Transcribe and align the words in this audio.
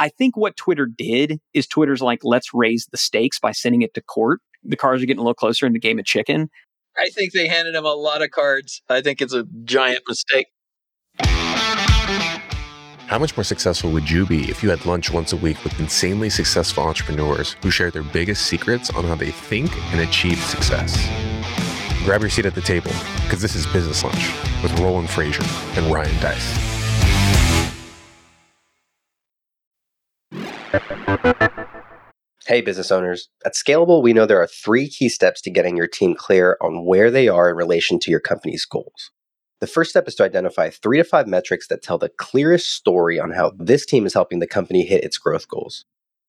I 0.00 0.08
think 0.08 0.36
what 0.36 0.56
Twitter 0.56 0.86
did 0.86 1.40
is 1.54 1.66
Twitter's 1.66 2.00
like, 2.00 2.20
let's 2.22 2.54
raise 2.54 2.86
the 2.90 2.96
stakes 2.96 3.40
by 3.40 3.50
sending 3.50 3.82
it 3.82 3.94
to 3.94 4.00
court. 4.00 4.40
The 4.62 4.76
cards 4.76 5.02
are 5.02 5.06
getting 5.06 5.18
a 5.18 5.22
little 5.22 5.34
closer 5.34 5.66
in 5.66 5.72
the 5.72 5.80
game 5.80 5.98
of 5.98 6.04
chicken. 6.04 6.50
I 6.96 7.08
think 7.10 7.32
they 7.32 7.48
handed 7.48 7.74
him 7.74 7.84
a 7.84 7.94
lot 7.94 8.22
of 8.22 8.30
cards. 8.30 8.80
I 8.88 9.00
think 9.00 9.20
it's 9.20 9.34
a 9.34 9.44
giant 9.64 10.02
mistake. 10.06 10.46
How 13.08 13.18
much 13.18 13.36
more 13.36 13.44
successful 13.44 13.90
would 13.92 14.08
you 14.08 14.26
be 14.26 14.48
if 14.50 14.62
you 14.62 14.70
had 14.70 14.84
lunch 14.84 15.10
once 15.10 15.32
a 15.32 15.36
week 15.36 15.64
with 15.64 15.78
insanely 15.80 16.30
successful 16.30 16.84
entrepreneurs 16.84 17.56
who 17.62 17.70
share 17.70 17.90
their 17.90 18.02
biggest 18.02 18.46
secrets 18.46 18.90
on 18.90 19.04
how 19.04 19.14
they 19.14 19.30
think 19.30 19.74
and 19.92 20.00
achieve 20.00 20.38
success? 20.38 21.08
Grab 22.04 22.20
your 22.20 22.30
seat 22.30 22.46
at 22.46 22.54
the 22.54 22.60
table 22.60 22.92
because 23.24 23.42
this 23.42 23.56
is 23.56 23.66
Business 23.66 24.04
Lunch 24.04 24.32
with 24.62 24.78
Roland 24.78 25.08
Frasier 25.08 25.42
and 25.76 25.92
Ryan 25.92 26.20
Deiss. 26.20 27.77
Hey, 32.46 32.62
business 32.62 32.90
owners. 32.90 33.28
At 33.44 33.52
Scalable, 33.52 34.02
we 34.02 34.14
know 34.14 34.24
there 34.24 34.40
are 34.40 34.46
three 34.46 34.88
key 34.88 35.10
steps 35.10 35.42
to 35.42 35.50
getting 35.50 35.76
your 35.76 35.86
team 35.86 36.14
clear 36.14 36.56
on 36.62 36.86
where 36.86 37.10
they 37.10 37.28
are 37.28 37.50
in 37.50 37.56
relation 37.56 37.98
to 37.98 38.10
your 38.10 38.20
company's 38.20 38.64
goals. 38.64 39.10
The 39.60 39.66
first 39.66 39.90
step 39.90 40.08
is 40.08 40.14
to 40.14 40.24
identify 40.24 40.70
three 40.70 40.96
to 40.96 41.04
five 41.04 41.26
metrics 41.26 41.68
that 41.68 41.82
tell 41.82 41.98
the 41.98 42.08
clearest 42.08 42.70
story 42.70 43.20
on 43.20 43.32
how 43.32 43.52
this 43.58 43.84
team 43.84 44.06
is 44.06 44.14
helping 44.14 44.38
the 44.38 44.46
company 44.46 44.86
hit 44.86 45.04
its 45.04 45.18
growth 45.18 45.46
goals. 45.48 45.84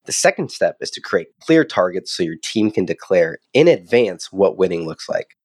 The 0.08 0.12
second 0.12 0.52
step 0.52 0.78
is 0.82 0.90
to 0.92 1.02
create 1.02 1.28
clear 1.40 1.64
targets 1.64 2.12
so 2.12 2.24
your 2.24 2.36
team 2.42 2.72
can 2.72 2.86
declare 2.86 3.38
in 3.54 3.68
advance 3.68 4.32
what 4.32 4.58
winning 4.58 4.86
looks 4.86 5.08
like. 5.08 5.38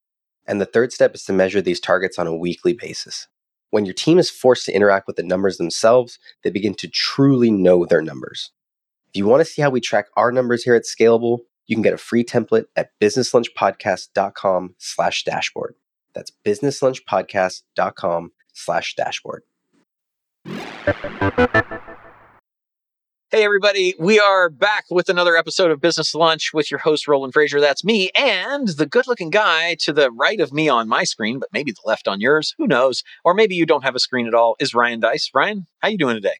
And 0.47 0.59
the 0.59 0.65
third 0.65 0.91
step 0.91 1.15
is 1.15 1.23
to 1.23 1.33
measure 1.33 1.61
these 1.61 1.79
targets 1.79 2.19
on 2.19 2.27
a 2.27 2.35
weekly 2.35 2.73
basis. 2.73 3.27
When 3.69 3.85
your 3.85 3.93
team 3.93 4.17
is 4.17 4.29
forced 4.29 4.65
to 4.65 4.73
interact 4.75 5.07
with 5.07 5.15
the 5.15 5.23
numbers 5.23 5.57
themselves, 5.57 6.19
they 6.43 6.49
begin 6.49 6.75
to 6.75 6.87
truly 6.87 7.51
know 7.51 7.85
their 7.85 8.01
numbers. 8.01 8.51
If 9.15 9.19
you 9.19 9.27
want 9.27 9.39
to 9.39 9.45
see 9.45 9.61
how 9.61 9.69
we 9.69 9.79
track 9.79 10.07
our 10.17 10.29
numbers 10.29 10.63
here 10.63 10.75
at 10.75 10.83
Scalable, 10.83 11.39
you 11.67 11.75
can 11.77 11.81
get 11.81 11.93
a 11.93 11.97
free 11.97 12.25
template 12.25 12.65
at 12.75 12.89
businesslunchpodcast.com 13.01 14.75
slash 14.77 15.23
dashboard. 15.23 15.75
That's 16.13 16.33
businesslunchpodcast.com 16.45 18.31
slash 18.51 18.95
dashboard. 18.95 19.43
Hey, 23.31 23.45
everybody. 23.45 23.93
We 23.97 24.19
are 24.19 24.49
back 24.49 24.83
with 24.91 25.07
another 25.07 25.37
episode 25.37 25.71
of 25.71 25.79
Business 25.79 26.13
Lunch 26.13 26.51
with 26.53 26.69
your 26.69 26.81
host, 26.81 27.07
Roland 27.07 27.33
Frasier. 27.33 27.61
That's 27.61 27.85
me. 27.85 28.11
And 28.17 28.67
the 28.67 28.85
good 28.85 29.07
looking 29.07 29.29
guy 29.29 29.75
to 29.75 29.93
the 29.93 30.11
right 30.11 30.41
of 30.41 30.51
me 30.51 30.67
on 30.67 30.89
my 30.89 31.05
screen, 31.05 31.39
but 31.39 31.47
maybe 31.53 31.71
the 31.71 31.79
left 31.85 32.09
on 32.09 32.19
yours. 32.19 32.53
Who 32.57 32.67
knows? 32.67 33.01
Or 33.23 33.33
maybe 33.33 33.55
you 33.55 33.65
don't 33.65 33.85
have 33.85 33.95
a 33.95 33.99
screen 33.99 34.27
at 34.27 34.33
all, 34.33 34.57
is 34.59 34.75
Ryan 34.75 34.99
Deiss. 34.99 35.29
Ryan, 35.33 35.67
how 35.79 35.87
you 35.87 35.97
doing 35.97 36.15
today? 36.15 36.35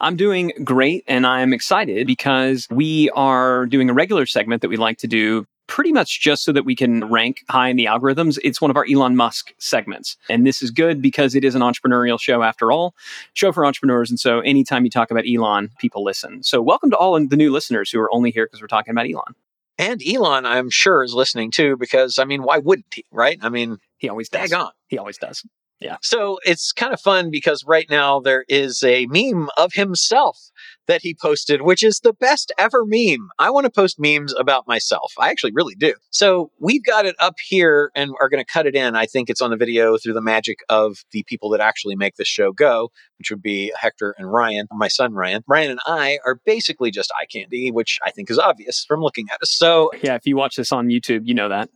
I'm 0.00 0.16
doing 0.16 0.52
great 0.62 1.02
and 1.08 1.26
I'm 1.26 1.52
excited 1.52 2.06
because 2.06 2.66
we 2.70 3.10
are 3.10 3.66
doing 3.66 3.90
a 3.90 3.92
regular 3.92 4.26
segment 4.26 4.62
that 4.62 4.68
we 4.68 4.76
like 4.76 4.98
to 4.98 5.08
do 5.08 5.44
pretty 5.66 5.92
much 5.92 6.20
just 6.20 6.44
so 6.44 6.52
that 6.52 6.64
we 6.64 6.74
can 6.74 7.04
rank 7.10 7.44
high 7.50 7.68
in 7.68 7.76
the 7.76 7.86
algorithms. 7.86 8.38
It's 8.42 8.60
one 8.60 8.70
of 8.70 8.76
our 8.76 8.86
Elon 8.90 9.16
Musk 9.16 9.52
segments. 9.58 10.16
And 10.30 10.46
this 10.46 10.62
is 10.62 10.70
good 10.70 11.02
because 11.02 11.34
it 11.34 11.44
is 11.44 11.54
an 11.54 11.62
entrepreneurial 11.62 12.18
show 12.18 12.42
after 12.42 12.72
all, 12.72 12.94
show 13.34 13.52
for 13.52 13.66
entrepreneurs. 13.66 14.08
And 14.08 14.18
so 14.18 14.40
anytime 14.40 14.84
you 14.84 14.90
talk 14.90 15.10
about 15.10 15.24
Elon, 15.28 15.70
people 15.78 16.04
listen. 16.04 16.42
So 16.42 16.62
welcome 16.62 16.90
to 16.90 16.96
all 16.96 17.12
the 17.14 17.36
new 17.36 17.52
listeners 17.52 17.90
who 17.90 18.00
are 18.00 18.12
only 18.14 18.30
here 18.30 18.46
because 18.46 18.62
we're 18.62 18.68
talking 18.68 18.92
about 18.92 19.06
Elon. 19.06 19.34
And 19.78 20.00
Elon, 20.02 20.46
I'm 20.46 20.70
sure, 20.70 21.04
is 21.04 21.12
listening 21.12 21.50
too, 21.50 21.76
because 21.76 22.18
I 22.18 22.24
mean, 22.24 22.42
why 22.42 22.58
wouldn't 22.58 22.92
he, 22.94 23.04
right? 23.12 23.38
I 23.42 23.48
mean, 23.48 23.78
he 23.98 24.08
always 24.08 24.28
does. 24.28 24.52
on. 24.52 24.70
He 24.88 24.98
always 24.98 25.18
does. 25.18 25.44
Yeah. 25.80 25.96
So 26.02 26.38
it's 26.44 26.72
kind 26.72 26.92
of 26.92 27.00
fun 27.00 27.30
because 27.30 27.64
right 27.64 27.86
now 27.88 28.18
there 28.18 28.44
is 28.48 28.82
a 28.82 29.06
meme 29.06 29.48
of 29.56 29.72
himself 29.74 30.50
that 30.88 31.02
he 31.02 31.14
posted, 31.14 31.62
which 31.62 31.84
is 31.84 32.00
the 32.00 32.14
best 32.14 32.50
ever 32.58 32.84
meme. 32.84 33.28
I 33.38 33.50
want 33.50 33.64
to 33.66 33.70
post 33.70 33.96
memes 34.00 34.34
about 34.36 34.66
myself. 34.66 35.12
I 35.18 35.30
actually 35.30 35.52
really 35.54 35.76
do. 35.76 35.94
So 36.10 36.50
we've 36.58 36.84
got 36.84 37.06
it 37.06 37.14
up 37.20 37.34
here 37.46 37.92
and 37.94 38.10
are 38.20 38.28
going 38.28 38.44
to 38.44 38.52
cut 38.52 38.66
it 38.66 38.74
in. 38.74 38.96
I 38.96 39.06
think 39.06 39.30
it's 39.30 39.40
on 39.40 39.50
the 39.50 39.56
video 39.56 39.96
through 39.98 40.14
the 40.14 40.22
magic 40.22 40.58
of 40.68 41.04
the 41.12 41.22
people 41.28 41.50
that 41.50 41.60
actually 41.60 41.94
make 41.94 42.16
this 42.16 42.26
show 42.26 42.50
go, 42.50 42.90
which 43.18 43.30
would 43.30 43.42
be 43.42 43.72
Hector 43.78 44.16
and 44.18 44.32
Ryan, 44.32 44.66
my 44.72 44.88
son 44.88 45.12
Ryan. 45.12 45.44
Ryan 45.46 45.72
and 45.72 45.80
I 45.86 46.18
are 46.24 46.40
basically 46.44 46.90
just 46.90 47.12
eye 47.20 47.26
candy, 47.26 47.70
which 47.70 48.00
I 48.04 48.10
think 48.10 48.30
is 48.30 48.38
obvious 48.38 48.84
from 48.84 49.00
looking 49.00 49.26
at 49.30 49.40
us. 49.42 49.52
So 49.52 49.92
yeah, 50.02 50.16
if 50.16 50.26
you 50.26 50.36
watch 50.36 50.56
this 50.56 50.72
on 50.72 50.88
YouTube, 50.88 51.20
you 51.24 51.34
know 51.34 51.50
that. 51.50 51.68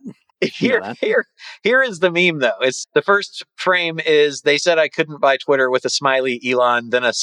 here, 0.53 0.93
here, 0.99 1.25
here 1.63 1.81
is 1.81 1.99
the 1.99 2.11
meme 2.11 2.39
though. 2.39 2.59
It's 2.61 2.87
the 2.93 3.01
first 3.01 3.43
frame 3.55 3.99
is 4.05 4.41
they 4.41 4.57
said 4.57 4.79
I 4.79 4.89
couldn't 4.89 5.21
buy 5.21 5.37
Twitter 5.37 5.69
with 5.69 5.85
a 5.85 5.89
smiley 5.89 6.41
Elon, 6.45 6.89
then 6.89 7.03
a 7.03 7.13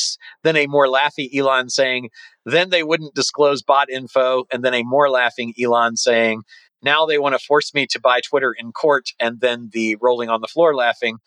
then 0.42 0.56
a 0.56 0.66
more 0.66 0.86
laughy 0.86 1.34
Elon 1.34 1.68
saying, 1.68 2.10
then 2.44 2.70
they 2.70 2.82
wouldn't 2.82 3.14
disclose 3.14 3.62
bot 3.62 3.90
info, 3.90 4.44
and 4.52 4.64
then 4.64 4.74
a 4.74 4.82
more 4.82 5.10
laughing 5.10 5.54
Elon 5.60 5.96
saying, 5.96 6.42
now 6.82 7.04
they 7.04 7.18
want 7.18 7.38
to 7.38 7.44
force 7.44 7.74
me 7.74 7.86
to 7.90 8.00
buy 8.00 8.20
Twitter 8.20 8.54
in 8.58 8.72
court, 8.72 9.10
and 9.18 9.40
then 9.40 9.70
the 9.72 9.96
rolling 10.00 10.30
on 10.30 10.40
the 10.40 10.48
floor 10.48 10.74
laughing 10.74 11.18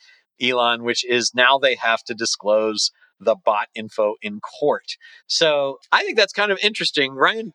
Elon, 0.42 0.84
which 0.84 1.06
is 1.06 1.32
now 1.36 1.58
they 1.58 1.76
have 1.76 2.03
to 2.03 2.14
disclose 2.14 2.92
the 3.20 3.36
bot 3.36 3.68
info 3.76 4.16
in 4.22 4.40
court. 4.40 4.98
So 5.28 5.78
I 5.92 6.03
think 6.03 6.18
that's 6.18 6.34
kind 6.34 6.52
of 6.52 6.59
interesting. 6.64 7.14
Ryan, 7.14 7.53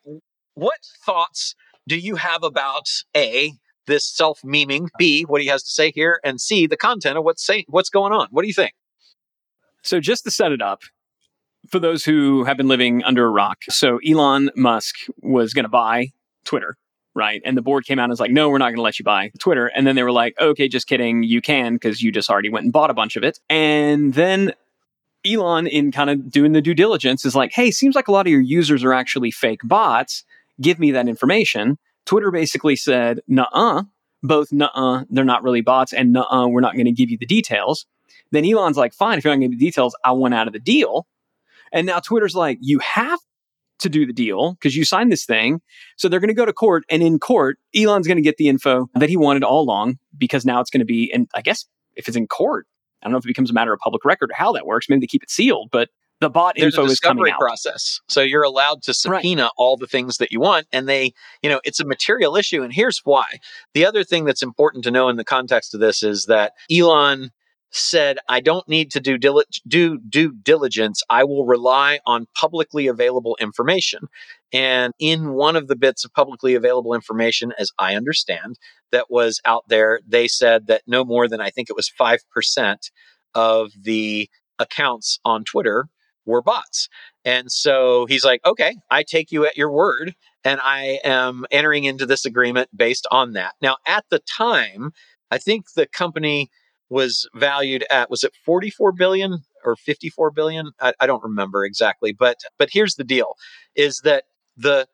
what 0.55 0.79
thoughts 1.05 1.55
do 1.87 1.97
you 1.99 2.17
have 2.17 2.43
about 2.43 2.87
A, 3.17 3.55
this 3.89 4.05
self 4.05 4.41
memeing, 4.43 4.89
B, 4.97 5.25
what 5.25 5.41
he 5.41 5.49
has 5.49 5.65
to 5.65 5.71
say 5.71 5.91
here, 5.91 6.21
and 6.23 6.41
C, 6.41 6.69
the 6.69 6.77
content 6.77 7.19
of 7.19 7.25
what's 7.25 7.45
saying, 7.45 7.65
what's 7.67 7.91
going 7.91 8.13
on. 8.13 8.29
What 8.31 8.43
do 8.43 8.49
you 8.49 8.55
think? 8.55 8.75
So 9.83 9.99
just 9.99 10.23
to 10.25 10.31
set 10.31 10.53
it 10.53 10.63
up, 10.63 10.83
for 11.69 11.81
those 11.81 12.05
who 12.05 12.45
have 12.45 12.57
been 12.57 12.69
living 12.69 13.03
under 13.03 13.27
a 13.27 13.31
rock, 13.31 13.65
so 13.69 13.99
Elon 14.07 14.51
Musk 14.55 14.95
was 15.23 15.53
going 15.53 15.65
to 15.65 15.69
buy 15.69 16.09
Twitter, 16.45 16.77
right? 17.15 17.43
And 17.45 17.57
the 17.57 17.63
board 17.63 17.85
came 17.85 17.99
out 17.99 18.05
and 18.05 18.11
was 18.11 18.21
like, 18.21 18.31
no, 18.31 18.49
we're 18.49 18.59
not 18.59 18.67
going 18.67 18.77
to 18.77 18.83
let 18.83 18.99
you 18.99 19.05
buy 19.05 19.31
Twitter. 19.39 19.67
And 19.67 19.87
then 19.87 19.97
they 19.97 20.03
were 20.03 20.13
like, 20.13 20.35
okay, 20.41 20.69
just 20.69 20.87
kidding, 20.87 21.25
you 21.25 21.41
can 21.41 21.75
because 21.75 22.01
you 22.01 22.13
just 22.13 22.31
already 22.31 22.49
went 22.49 22.65
and 22.65 22.73
bought 22.73 22.91
a 22.91 22.95
bunch 22.95 23.17
of 23.17 23.25
it. 23.25 23.41
And 23.51 24.15
then 24.15 24.53
Elon, 25.27 25.67
in 25.67 25.91
kind 25.91 26.11
of 26.11 26.31
doing 26.31 26.53
the 26.53 26.63
due 26.63 26.75
diligence, 26.75 27.25
is 27.25 27.35
like, 27.35 27.53
hey, 27.53 27.71
seems 27.71 27.95
like 27.95 28.09
a 28.09 28.13
lot 28.13 28.27
of 28.27 28.31
your 28.31 28.41
users 28.41 28.85
are 28.85 28.93
actually 28.93 29.31
fake 29.31 29.61
bots. 29.65 30.25
Give 30.61 30.79
me 30.79 30.93
that 30.93 31.09
information. 31.09 31.79
Twitter 32.09 32.31
basically 32.31 32.75
said, 32.75 33.21
"Nuh-uh." 33.29 33.83
Both 34.23 34.51
"Nuh-uh," 34.51 35.05
they're 35.11 35.27
not 35.27 35.43
really 35.43 35.61
bots, 35.61 35.93
and 35.93 36.11
"Nuh-uh," 36.11 36.49
we're 36.49 36.63
not 36.63 36.73
going 36.73 36.87
to 36.87 36.93
give 36.93 37.11
you 37.11 37.19
the 37.19 37.27
details. 37.27 37.85
Then 38.33 38.47
Elon's 38.47 38.79
like, 38.79 38.95
"Fine, 38.95 39.19
if 39.19 39.25
you're 39.25 39.31
not 39.31 39.41
going 39.41 39.43
to 39.43 39.47
give 39.49 39.61
me 39.61 39.65
the 39.65 39.71
details, 39.71 39.95
I 40.03 40.13
want 40.13 40.33
out 40.33 40.47
of 40.47 40.55
the 40.55 40.59
deal." 40.59 41.07
And 41.71 41.87
now 41.87 41.99
Twitter's 42.01 42.35
like, 42.35 42.57
"You 42.63 42.79
have 42.79 43.21
to 43.81 43.91
do 43.91 44.07
the 44.07 44.15
deal 44.15 44.55
because 44.55 44.75
you 44.75 44.87
signed 44.87 45.13
this 45.13 45.27
thing." 45.27 45.61
So 45.99 46.09
they're 46.09 46.19
going 46.19 46.29
to 46.29 46.35
go 46.35 46.47
to 46.47 46.53
court, 46.55 46.85
and 46.89 47.03
in 47.03 47.19
court, 47.19 47.59
Elon's 47.77 48.07
going 48.07 48.17
to 48.17 48.23
get 48.23 48.39
the 48.39 48.49
info 48.49 48.89
that 48.95 49.11
he 49.11 49.19
wanted 49.19 49.45
all 49.45 49.61
along 49.61 49.99
because 50.17 50.47
now 50.47 50.63
it's 50.63 50.71
going 50.71 50.81
to 50.81 50.87
be, 50.87 51.13
and 51.13 51.29
I 51.35 51.43
guess 51.43 51.67
if 51.95 52.09
it's 52.09 52.17
in 52.17 52.27
court, 52.27 52.67
I 53.03 53.07
don't 53.07 53.13
know 53.13 53.19
if 53.19 53.25
it 53.27 53.29
becomes 53.29 53.51
a 53.51 53.55
matter 53.55 53.75
of 53.75 53.81
public 53.81 54.07
record 54.07 54.31
or 54.31 54.35
how 54.35 54.53
that 54.53 54.65
works. 54.65 54.89
Maybe 54.89 55.01
they 55.01 55.07
keep 55.07 55.23
it 55.23 55.31
sealed, 55.31 55.69
but 55.71 55.91
the 56.21 56.31
bot 56.31 56.55
There's 56.57 56.75
info 56.75 56.89
a 56.89 56.91
is 56.91 57.01
coming 57.01 57.25
discovery 57.25 57.33
out. 57.33 57.41
process. 57.41 58.01
So 58.09 58.23
you're 58.23 58.43
allowed 58.43 58.83
to 58.83 58.95
subpoena 58.95 59.51
all 59.57 59.77
the 59.77 59.87
things 59.87 60.17
that 60.17 60.33
you 60.33 60.41
want. 60.41 60.67
And 60.73 60.89
they, 60.89 61.13
you 61.43 61.51
know, 61.51 61.61
it's 61.65 61.81
a 61.81 61.85
material 61.87 62.37
issue. 62.37 62.63
And 62.63 62.73
here's 62.73 63.01
why. 63.05 63.27
The 63.75 63.87
other 63.87 64.05
thing 64.05 64.25
that's 64.25 64.43
important 64.43 64.85
to 64.85 64.91
know 64.91 65.09
in 65.09 65.17
the 65.17 65.25
context 65.25 65.75
of 65.75 65.81
this 65.81 66.03
is 66.03 66.27
that 66.27 66.53
Elon 66.73 67.31
said, 67.71 68.19
I 68.29 68.41
don't 68.41 68.67
need 68.69 68.91
to 68.93 69.01
do, 69.01 69.19
dil- 69.19 69.45
do 69.67 69.99
due 70.09 70.33
diligence. 70.33 71.03
I 71.11 71.25
will 71.25 71.45
rely 71.45 72.01
on 72.07 72.27
publicly 72.35 72.87
available 72.87 73.37
information. 73.41 74.09
And 74.53 74.95
in 74.99 75.35
one 75.35 75.55
of 75.55 75.69
the 75.69 75.77
bits 75.77 76.05
of 76.05 76.13
publicly 76.15 76.55
available 76.55 76.95
information, 76.95 77.53
as 77.59 77.71
I 77.79 77.95
understand, 77.95 78.59
that 78.91 79.11
was 79.11 79.41
out 79.45 79.65
there, 79.69 80.01
they 80.07 80.27
said 80.29 80.67
that 80.69 80.83
no 80.87 81.05
more 81.05 81.29
than 81.29 81.43
I 81.43 81.51
think 81.51 81.69
it 81.69 81.77
was 81.77 81.93
5% 82.01 82.91
of 83.35 83.71
the 83.79 84.31
accounts 84.59 85.21
on 85.25 85.45
Twitter 85.45 85.89
were 86.29 86.43
bots. 86.43 86.89
And 87.25 87.51
so 87.51 88.07
he's 88.07 88.25
like, 88.25 88.41
okay, 88.45 88.77
I 88.91 89.03
take 89.03 89.33
you 89.33 89.47
at 89.47 89.57
your 89.57 89.73
word. 89.73 90.15
And 90.45 90.61
I 90.63 91.01
am 91.03 91.45
entering 91.51 91.85
into 91.85 92.07
this 92.07 92.25
agreement 92.25 92.71
based 92.77 93.07
on 93.11 93.33
that. 93.33 93.55
Now, 93.61 93.77
at 93.87 94.05
the 94.11 94.21
time, 94.21 94.93
I 95.31 95.39
think 95.39 95.73
the 95.75 95.87
company 95.87 96.51
was 96.89 97.29
valued 97.35 97.85
at, 97.91 98.09
was 98.09 98.25
it 98.25 98.33
44 98.45 98.93
billion 98.93 99.41
or 99.65 99.77
54 99.77 100.31
billion? 100.31 100.71
I, 100.81 100.93
I 101.01 101.07
don't 101.07 101.23
remember 101.23 101.65
exactly. 101.65 102.13
But, 102.13 102.37
but 102.59 102.71
here's 102.73 102.95
the 102.95 103.05
deal 103.05 103.35
is 103.75 104.01
that 104.05 104.25
the 104.57 104.87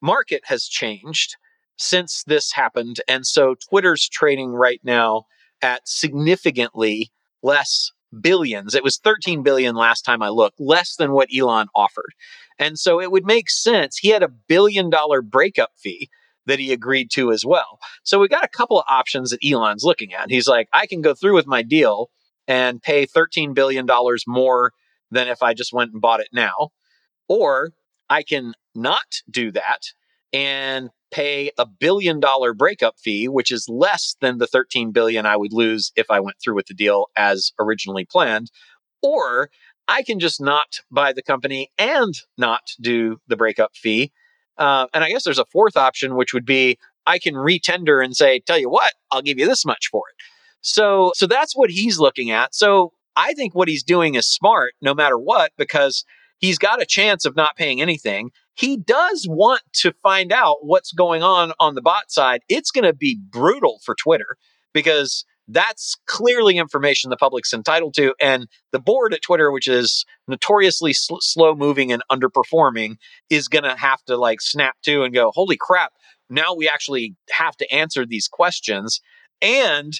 market 0.00 0.42
has 0.46 0.66
changed 0.66 1.36
since 1.76 2.22
this 2.26 2.52
happened. 2.52 3.00
And 3.08 3.26
so 3.26 3.56
Twitter's 3.68 4.08
trading 4.08 4.50
right 4.50 4.80
now 4.84 5.24
at 5.62 5.88
significantly 5.88 7.10
less 7.42 7.90
billions. 8.20 8.74
It 8.74 8.84
was 8.84 8.98
13 8.98 9.42
billion 9.42 9.74
last 9.74 10.02
time 10.02 10.22
I 10.22 10.28
looked, 10.28 10.60
less 10.60 10.96
than 10.96 11.12
what 11.12 11.28
Elon 11.36 11.68
offered. 11.74 12.12
And 12.58 12.78
so 12.78 13.00
it 13.00 13.10
would 13.10 13.24
make 13.24 13.50
sense. 13.50 13.96
He 13.96 14.08
had 14.08 14.22
a 14.22 14.28
billion 14.28 14.90
dollar 14.90 15.22
breakup 15.22 15.70
fee 15.76 16.08
that 16.46 16.58
he 16.58 16.72
agreed 16.72 17.10
to 17.12 17.32
as 17.32 17.44
well. 17.44 17.78
So 18.02 18.18
we 18.18 18.28
got 18.28 18.44
a 18.44 18.48
couple 18.48 18.78
of 18.78 18.84
options 18.88 19.30
that 19.30 19.44
Elon's 19.44 19.84
looking 19.84 20.12
at. 20.12 20.30
He's 20.30 20.48
like, 20.48 20.68
I 20.72 20.86
can 20.86 21.00
go 21.00 21.14
through 21.14 21.34
with 21.34 21.46
my 21.46 21.62
deal 21.62 22.10
and 22.46 22.82
pay 22.82 23.06
$13 23.06 23.54
billion 23.54 23.86
more 24.26 24.72
than 25.10 25.28
if 25.28 25.42
I 25.42 25.54
just 25.54 25.72
went 25.72 25.92
and 25.92 26.02
bought 26.02 26.20
it 26.20 26.28
now. 26.32 26.68
Or 27.28 27.70
I 28.10 28.22
can 28.22 28.52
not 28.74 29.22
do 29.30 29.50
that 29.52 29.80
and 30.34 30.90
pay 31.14 31.50
a 31.56 31.64
billion 31.64 32.18
dollar 32.18 32.52
breakup 32.52 32.96
fee, 32.98 33.28
which 33.28 33.52
is 33.52 33.68
less 33.68 34.16
than 34.20 34.38
the 34.38 34.48
13 34.48 34.90
billion 34.90 35.26
I 35.26 35.36
would 35.36 35.52
lose 35.52 35.92
if 35.94 36.10
I 36.10 36.18
went 36.18 36.36
through 36.42 36.56
with 36.56 36.66
the 36.66 36.74
deal 36.74 37.06
as 37.16 37.52
originally 37.58 38.04
planned. 38.04 38.50
Or 39.00 39.50
I 39.86 40.02
can 40.02 40.18
just 40.18 40.40
not 40.40 40.80
buy 40.90 41.12
the 41.12 41.22
company 41.22 41.70
and 41.78 42.14
not 42.36 42.62
do 42.80 43.18
the 43.28 43.36
breakup 43.36 43.76
fee. 43.76 44.12
Uh, 44.58 44.86
and 44.92 45.04
I 45.04 45.10
guess 45.10 45.24
there's 45.24 45.38
a 45.38 45.44
fourth 45.46 45.76
option, 45.76 46.16
which 46.16 46.32
would 46.32 46.46
be 46.46 46.78
I 47.06 47.18
can 47.18 47.34
retender 47.34 48.02
and 48.02 48.16
say, 48.16 48.40
tell 48.40 48.58
you 48.58 48.70
what, 48.70 48.94
I'll 49.12 49.22
give 49.22 49.38
you 49.38 49.46
this 49.46 49.64
much 49.64 49.88
for 49.90 50.02
it. 50.08 50.24
So, 50.62 51.12
so 51.14 51.26
that's 51.26 51.54
what 51.54 51.70
he's 51.70 51.98
looking 51.98 52.30
at. 52.30 52.54
So 52.54 52.92
I 53.14 53.34
think 53.34 53.54
what 53.54 53.68
he's 53.68 53.84
doing 53.84 54.14
is 54.14 54.26
smart 54.26 54.72
no 54.80 54.94
matter 54.94 55.18
what, 55.18 55.52
because 55.58 56.04
he's 56.38 56.58
got 56.58 56.82
a 56.82 56.86
chance 56.86 57.24
of 57.24 57.36
not 57.36 57.56
paying 57.56 57.80
anything. 57.80 58.30
He 58.54 58.76
does 58.76 59.26
want 59.28 59.62
to 59.74 59.92
find 60.02 60.32
out 60.32 60.58
what's 60.62 60.92
going 60.92 61.22
on 61.22 61.52
on 61.58 61.74
the 61.74 61.82
bot 61.82 62.10
side. 62.10 62.42
It's 62.48 62.70
going 62.70 62.84
to 62.84 62.92
be 62.92 63.18
brutal 63.30 63.80
for 63.84 63.94
Twitter 63.94 64.36
because 64.72 65.24
that's 65.48 65.96
clearly 66.06 66.56
information 66.56 67.10
the 67.10 67.16
public's 67.16 67.52
entitled 67.52 67.94
to. 67.94 68.14
And 68.20 68.46
the 68.72 68.78
board 68.78 69.12
at 69.12 69.22
Twitter, 69.22 69.50
which 69.50 69.68
is 69.68 70.04
notoriously 70.26 70.92
sl- 70.94 71.16
slow 71.20 71.54
moving 71.54 71.92
and 71.92 72.02
underperforming, 72.10 72.96
is 73.28 73.48
going 73.48 73.64
to 73.64 73.76
have 73.76 74.02
to 74.04 74.16
like 74.16 74.40
snap 74.40 74.76
to 74.84 75.02
and 75.02 75.12
go, 75.12 75.32
holy 75.34 75.56
crap, 75.58 75.92
now 76.30 76.54
we 76.54 76.68
actually 76.68 77.14
have 77.30 77.56
to 77.56 77.70
answer 77.72 78.06
these 78.06 78.28
questions. 78.28 79.00
And 79.42 79.92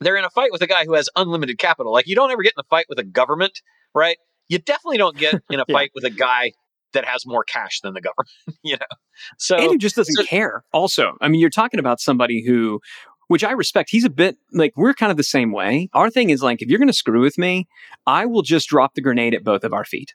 they're 0.00 0.16
in 0.16 0.24
a 0.24 0.30
fight 0.30 0.52
with 0.52 0.62
a 0.62 0.66
guy 0.66 0.84
who 0.84 0.94
has 0.94 1.08
unlimited 1.16 1.58
capital. 1.58 1.92
Like 1.92 2.06
you 2.06 2.14
don't 2.14 2.30
ever 2.30 2.42
get 2.42 2.52
in 2.56 2.60
a 2.60 2.68
fight 2.68 2.86
with 2.88 2.98
a 2.98 3.04
government, 3.04 3.60
right? 3.94 4.18
You 4.48 4.58
definitely 4.58 4.98
don't 4.98 5.16
get 5.16 5.34
in 5.50 5.60
a 5.60 5.64
yeah. 5.68 5.72
fight 5.72 5.90
with 5.94 6.04
a 6.04 6.10
guy 6.10 6.52
that 6.94 7.04
has 7.04 7.26
more 7.26 7.44
cash 7.44 7.80
than 7.80 7.94
the 7.94 8.00
government, 8.00 8.30
you 8.62 8.76
know. 8.76 8.86
So 9.38 9.56
and 9.56 9.72
who 9.72 9.78
just 9.78 9.96
doesn't 9.96 10.14
so, 10.14 10.24
care. 10.24 10.64
Also, 10.72 11.16
I 11.20 11.28
mean, 11.28 11.40
you're 11.40 11.50
talking 11.50 11.80
about 11.80 12.00
somebody 12.00 12.44
who 12.44 12.80
which 13.28 13.44
I 13.44 13.52
respect. 13.52 13.90
He's 13.90 14.04
a 14.04 14.10
bit 14.10 14.36
like 14.52 14.72
we're 14.76 14.94
kind 14.94 15.10
of 15.10 15.16
the 15.16 15.24
same 15.24 15.52
way. 15.52 15.88
Our 15.92 16.10
thing 16.10 16.30
is 16.30 16.42
like, 16.42 16.62
if 16.62 16.68
you're 16.68 16.78
going 16.78 16.88
to 16.88 16.92
screw 16.92 17.20
with 17.20 17.38
me, 17.38 17.66
I 18.06 18.26
will 18.26 18.42
just 18.42 18.68
drop 18.68 18.94
the 18.94 19.00
grenade 19.00 19.34
at 19.34 19.44
both 19.44 19.64
of 19.64 19.72
our 19.72 19.84
feet. 19.84 20.14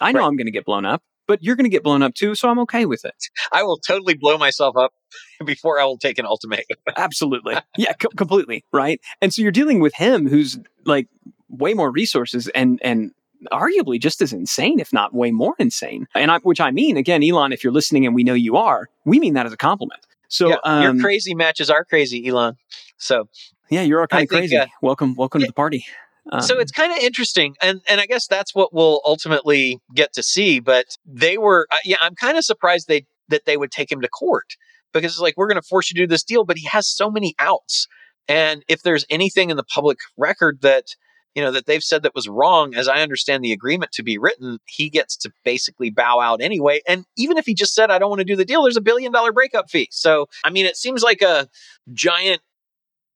I 0.00 0.12
know 0.12 0.20
right. 0.20 0.26
I'm 0.26 0.36
going 0.36 0.46
to 0.46 0.52
get 0.52 0.64
blown 0.64 0.84
up, 0.84 1.02
but 1.26 1.42
you're 1.42 1.56
going 1.56 1.64
to 1.64 1.70
get 1.70 1.82
blown 1.82 2.02
up 2.02 2.14
too, 2.14 2.34
so 2.34 2.48
I'm 2.48 2.58
okay 2.60 2.86
with 2.86 3.04
it. 3.04 3.14
I 3.52 3.62
will 3.62 3.78
totally 3.78 4.14
blow 4.14 4.38
myself 4.38 4.76
up 4.76 4.92
before 5.44 5.78
I 5.78 5.84
will 5.84 5.98
take 5.98 6.18
an 6.18 6.26
ultimatum. 6.26 6.78
Absolutely. 6.96 7.56
Yeah, 7.76 7.92
co- 7.92 8.08
completely. 8.16 8.64
Right. 8.72 9.00
And 9.20 9.32
so 9.32 9.42
you're 9.42 9.52
dealing 9.52 9.80
with 9.80 9.94
him 9.94 10.28
who's 10.28 10.58
like 10.84 11.08
way 11.48 11.74
more 11.74 11.90
resources 11.90 12.48
and, 12.48 12.80
and, 12.82 13.12
arguably 13.52 14.00
just 14.00 14.20
as 14.20 14.32
insane 14.32 14.80
if 14.80 14.92
not 14.92 15.14
way 15.14 15.30
more 15.30 15.54
insane 15.58 16.06
and 16.14 16.30
I, 16.30 16.38
which 16.38 16.60
i 16.60 16.70
mean 16.70 16.96
again 16.96 17.22
elon 17.22 17.52
if 17.52 17.62
you're 17.62 17.72
listening 17.72 18.04
and 18.04 18.14
we 18.14 18.24
know 18.24 18.34
you 18.34 18.56
are 18.56 18.88
we 19.04 19.20
mean 19.20 19.34
that 19.34 19.46
as 19.46 19.52
a 19.52 19.56
compliment 19.56 20.04
so 20.28 20.50
yeah, 20.50 20.56
um, 20.64 20.82
your 20.82 21.02
crazy 21.02 21.34
matches 21.34 21.70
are 21.70 21.84
crazy, 21.84 22.26
Elon. 22.26 22.56
So 22.98 23.28
yeah, 23.70 23.82
you're 23.82 24.00
all 24.00 24.06
kind 24.06 24.24
of 24.24 24.28
crazy. 24.28 24.56
uh, 24.56 24.66
welcome, 24.82 25.14
welcome 25.14 25.40
yeah, 25.40 25.46
to 25.46 25.50
the 25.50 25.54
party. 25.54 25.84
Um, 26.30 26.42
so 26.42 26.58
it's 26.58 26.72
kind 26.72 26.92
of 26.92 26.98
interesting, 26.98 27.56
and 27.62 27.80
and 27.88 28.00
I 28.00 28.06
guess 28.06 28.26
that's 28.26 28.54
what 28.54 28.72
we'll 28.72 29.00
ultimately 29.04 29.80
get 29.94 30.12
to 30.12 30.22
see. 30.22 30.60
But 30.60 30.86
they 31.06 31.38
were, 31.38 31.66
uh, 31.70 31.78
yeah, 31.84 31.96
I'm 32.02 32.14
kind 32.14 32.36
of 32.36 32.44
surprised 32.44 32.88
they 32.88 33.06
that 33.28 33.46
they 33.46 33.56
would 33.56 33.70
take 33.70 33.90
him 33.90 34.02
to 34.02 34.08
court 34.08 34.56
because 34.92 35.12
it's 35.12 35.20
like 35.20 35.34
we're 35.36 35.48
going 35.48 35.60
to 35.60 35.66
force 35.66 35.90
you 35.90 35.94
to 35.94 36.02
do 36.02 36.06
this 36.06 36.22
deal, 36.22 36.44
but 36.44 36.58
he 36.58 36.66
has 36.66 36.86
so 36.86 37.10
many 37.10 37.34
outs, 37.38 37.88
and 38.28 38.62
if 38.68 38.82
there's 38.82 39.06
anything 39.08 39.48
in 39.48 39.56
the 39.56 39.64
public 39.64 39.98
record 40.18 40.60
that 40.60 40.84
you 41.34 41.42
know 41.42 41.50
that 41.50 41.66
they've 41.66 41.82
said 41.82 42.02
that 42.02 42.14
was 42.14 42.28
wrong 42.28 42.74
as 42.74 42.88
i 42.88 43.00
understand 43.00 43.44
the 43.44 43.52
agreement 43.52 43.92
to 43.92 44.02
be 44.02 44.18
written 44.18 44.58
he 44.66 44.88
gets 44.88 45.16
to 45.16 45.30
basically 45.44 45.90
bow 45.90 46.20
out 46.20 46.40
anyway 46.40 46.80
and 46.88 47.04
even 47.16 47.36
if 47.38 47.46
he 47.46 47.54
just 47.54 47.74
said 47.74 47.90
i 47.90 47.98
don't 47.98 48.10
want 48.10 48.20
to 48.20 48.24
do 48.24 48.36
the 48.36 48.44
deal 48.44 48.62
there's 48.62 48.76
a 48.76 48.80
billion 48.80 49.12
dollar 49.12 49.32
breakup 49.32 49.70
fee. 49.70 49.88
So 49.90 50.26
i 50.44 50.50
mean 50.50 50.66
it 50.66 50.76
seems 50.76 51.02
like 51.02 51.22
a 51.22 51.48
giant 51.92 52.40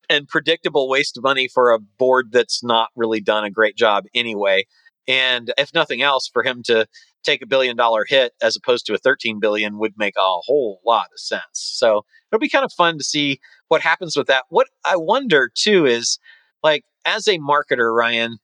and 0.08 0.28
predictable 0.28 0.88
waste 0.88 1.16
of 1.16 1.22
money 1.22 1.48
for 1.48 1.72
a 1.72 1.78
board 1.78 2.32
that's 2.32 2.62
not 2.62 2.90
really 2.96 3.20
done 3.20 3.44
a 3.44 3.50
great 3.50 3.76
job 3.76 4.04
anyway 4.14 4.64
and 5.08 5.52
if 5.58 5.74
nothing 5.74 6.02
else 6.02 6.28
for 6.32 6.42
him 6.42 6.62
to 6.64 6.86
take 7.22 7.42
a 7.42 7.46
billion 7.46 7.76
dollar 7.76 8.04
hit 8.06 8.32
as 8.42 8.56
opposed 8.56 8.86
to 8.86 8.94
a 8.94 8.98
13 8.98 9.40
billion 9.40 9.78
would 9.78 9.94
make 9.96 10.14
a 10.16 10.20
whole 10.20 10.80
lot 10.84 11.06
of 11.12 11.20
sense. 11.20 11.42
So 11.52 12.04
it'll 12.30 12.40
be 12.40 12.48
kind 12.48 12.64
of 12.64 12.72
fun 12.72 12.98
to 12.98 13.04
see 13.04 13.40
what 13.68 13.80
happens 13.80 14.16
with 14.16 14.26
that. 14.26 14.44
What 14.48 14.68
i 14.84 14.96
wonder 14.96 15.50
too 15.54 15.86
is 15.86 16.18
like 16.62 16.84
as 17.04 17.26
a 17.28 17.38
marketer, 17.38 17.94
Ryan, 17.94 18.38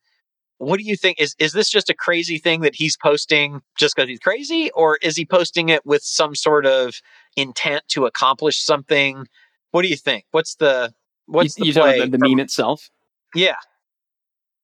what 0.59 0.77
do 0.77 0.83
you 0.85 0.95
think? 0.95 1.19
Is 1.19 1.35
is 1.39 1.53
this 1.53 1.69
just 1.69 1.89
a 1.89 1.93
crazy 1.93 2.37
thing 2.37 2.61
that 2.61 2.75
he's 2.75 2.97
posting 2.97 3.61
just 3.77 3.95
because 3.95 4.09
he's 4.09 4.19
crazy, 4.19 4.69
or 4.71 4.97
is 5.01 5.15
he 5.15 5.25
posting 5.25 5.69
it 5.69 5.85
with 5.85 6.03
some 6.03 6.35
sort 6.35 6.65
of 6.65 6.95
intent 7.35 7.83
to 7.89 8.05
accomplish 8.05 8.61
something? 8.61 9.25
What 9.71 9.83
do 9.83 9.87
you 9.87 9.95
think? 9.95 10.25
What's 10.31 10.55
the 10.55 10.93
what's 11.25 11.57
you, 11.57 11.73
the 11.73 11.79
play? 11.79 11.99
The, 12.01 12.17
the 12.17 12.17
meme 12.17 12.39
itself. 12.39 12.89
Yeah. 13.33 13.55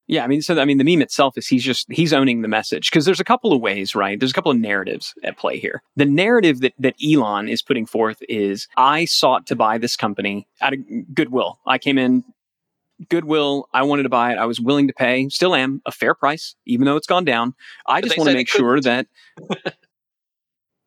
Yeah, 0.07 0.23
I 0.23 0.27
mean, 0.27 0.43
so 0.43 0.59
I 0.59 0.65
mean, 0.65 0.77
the 0.77 0.83
meme 0.83 1.01
itself 1.01 1.35
is 1.37 1.47
he's 1.47 1.63
just 1.63 1.91
he's 1.91 2.13
owning 2.13 2.41
the 2.41 2.47
message 2.47 2.91
because 2.91 3.05
there's 3.05 3.19
a 3.19 3.23
couple 3.23 3.53
of 3.53 3.61
ways, 3.61 3.95
right? 3.95 4.19
There's 4.19 4.31
a 4.31 4.35
couple 4.35 4.51
of 4.51 4.59
narratives 4.59 5.15
at 5.23 5.37
play 5.37 5.57
here. 5.57 5.81
The 5.95 6.05
narrative 6.05 6.59
that 6.59 6.73
that 6.77 6.95
Elon 7.03 7.49
is 7.49 7.63
putting 7.63 7.87
forth 7.87 8.17
is 8.29 8.67
I 8.77 9.05
sought 9.05 9.47
to 9.47 9.55
buy 9.55 9.79
this 9.79 9.95
company 9.95 10.47
out 10.61 10.73
of 10.73 10.79
goodwill. 11.15 11.59
I 11.65 11.79
came 11.79 11.97
in 11.97 12.23
Goodwill, 13.09 13.68
I 13.74 13.83
wanted 13.83 14.03
to 14.03 14.09
buy 14.09 14.31
it. 14.31 14.38
I 14.38 14.45
was 14.45 14.59
willing 14.59 14.88
to 14.88 14.94
pay, 14.94 15.27
still 15.30 15.53
am, 15.53 15.81
a 15.86 15.92
fair 15.92 16.15
price, 16.15 16.56
even 16.65 16.86
though 16.86 16.95
it's 16.95 17.07
gone 17.07 17.25
down. 17.25 17.53
I 17.86 18.00
but 18.00 18.07
just 18.07 18.18
want 18.18 18.30
to 18.30 18.36
make 18.36 18.50
sure 18.50 18.80
that 18.81 19.07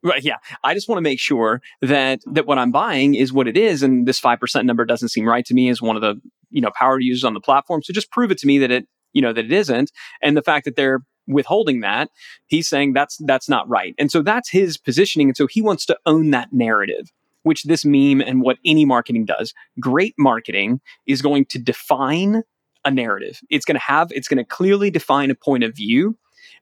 Right, 0.01 0.23
yeah. 0.23 0.37
I 0.63 0.73
just 0.73 0.87
want 0.87 0.97
to 0.97 1.03
make 1.03 1.19
sure 1.19 1.61
that 1.81 2.21
that 2.31 2.45
what 2.45 2.57
I'm 2.57 2.71
buying 2.71 3.15
is 3.15 3.33
what 3.33 3.49
it 3.49 3.57
is, 3.57 3.83
and 3.83 4.07
this 4.07 4.19
five 4.19 4.39
percent 4.39 4.65
number 4.65 4.85
doesn't 4.85 5.09
seem 5.09 5.25
right 5.25 5.45
to 5.45 5.53
me 5.53 5.69
as 5.69 5.81
one 5.81 5.97
of 5.97 6.01
the 6.01 6.15
you 6.49 6.61
know 6.61 6.71
power 6.73 6.99
users 6.99 7.25
on 7.25 7.33
the 7.33 7.41
platform. 7.41 7.83
So 7.83 7.91
just 7.91 8.11
prove 8.11 8.31
it 8.31 8.37
to 8.39 8.47
me 8.47 8.59
that 8.59 8.71
it 8.71 8.87
you 9.11 9.21
know 9.21 9.33
that 9.33 9.45
it 9.45 9.51
isn't, 9.51 9.91
and 10.21 10.37
the 10.37 10.41
fact 10.41 10.65
that 10.65 10.77
they're 10.77 11.01
withholding 11.27 11.81
that, 11.81 12.09
he's 12.47 12.67
saying 12.67 12.93
that's 12.93 13.17
that's 13.25 13.49
not 13.49 13.67
right, 13.67 13.93
and 13.99 14.09
so 14.09 14.21
that's 14.21 14.49
his 14.49 14.77
positioning, 14.77 15.27
and 15.27 15.37
so 15.37 15.47
he 15.47 15.61
wants 15.61 15.85
to 15.87 15.97
own 16.05 16.29
that 16.31 16.53
narrative 16.53 17.11
which 17.43 17.63
this 17.63 17.85
meme 17.85 18.21
and 18.21 18.41
what 18.41 18.57
any 18.65 18.85
marketing 18.85 19.25
does. 19.25 19.53
Great 19.79 20.15
marketing 20.17 20.81
is 21.07 21.21
going 21.21 21.45
to 21.45 21.59
define 21.59 22.43
a 22.85 22.91
narrative. 22.91 23.39
It's 23.49 23.65
going 23.65 23.75
to 23.75 23.81
have, 23.81 24.11
it's 24.11 24.27
going 24.27 24.37
to 24.37 24.43
clearly 24.43 24.89
define 24.89 25.31
a 25.31 25.35
point 25.35 25.63
of 25.63 25.75
view, 25.75 26.17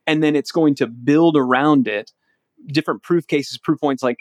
and 0.06 0.24
then 0.24 0.36
it's 0.36 0.52
going 0.52 0.76
to 0.76 0.88
build 0.88 1.38
around 1.38 1.88
it 1.88 2.12
different 2.68 3.04
proof 3.04 3.28
cases, 3.28 3.58
proof 3.58 3.80
points, 3.80 4.02
like 4.02 4.20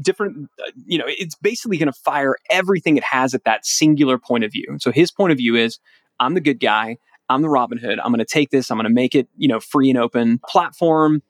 different, 0.00 0.48
uh, 0.64 0.70
you 0.86 0.98
know, 0.98 1.04
it's 1.08 1.34
basically 1.34 1.76
going 1.76 1.92
to 1.92 2.00
fire 2.00 2.36
everything 2.50 2.96
it 2.96 3.02
has 3.02 3.34
at 3.34 3.44
that 3.44 3.66
singular 3.66 4.18
point 4.18 4.44
of 4.44 4.52
view. 4.52 4.76
So 4.80 4.92
his 4.92 5.10
point 5.10 5.32
of 5.32 5.38
view 5.38 5.56
is 5.56 5.78
I'm 6.20 6.34
the 6.34 6.40
good 6.40 6.60
guy. 6.60 6.98
I'm 7.28 7.42
the 7.42 7.48
Robin 7.48 7.78
Hood. 7.78 7.98
I'm 7.98 8.12
going 8.12 8.18
to 8.18 8.24
take 8.24 8.50
this. 8.50 8.70
I'm 8.70 8.76
going 8.76 8.86
to 8.86 8.94
make 8.94 9.14
it, 9.14 9.28
you 9.36 9.48
know, 9.48 9.58
free 9.58 9.90
and 9.90 9.98
open 9.98 10.40
platform. 10.46 11.22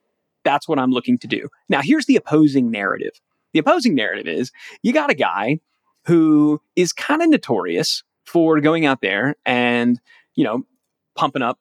That's 0.45 0.69
what 0.69 0.79
I'm 0.79 0.91
looking 0.91 1.19
to 1.19 1.27
do. 1.27 1.49
Now, 1.69 1.81
here's 1.83 2.07
the 2.07 2.17
opposing 2.17 2.71
narrative. 2.71 3.21
The 3.53 3.59
opposing 3.59 3.95
narrative 3.95 4.27
is 4.27 4.53
you 4.83 4.93
got 4.93 5.11
a 5.11 5.15
guy 5.15 5.61
who 6.07 6.61
is 6.77 6.93
kind 6.93 7.23
of 7.23 7.29
notorious 7.29 8.03
for 8.25 8.61
going 8.61 8.87
out 8.87 9.01
there 9.01 9.37
and, 9.45 10.01
you 10.35 10.45
know, 10.45 10.65
pumping 11.15 11.43
up 11.43 11.59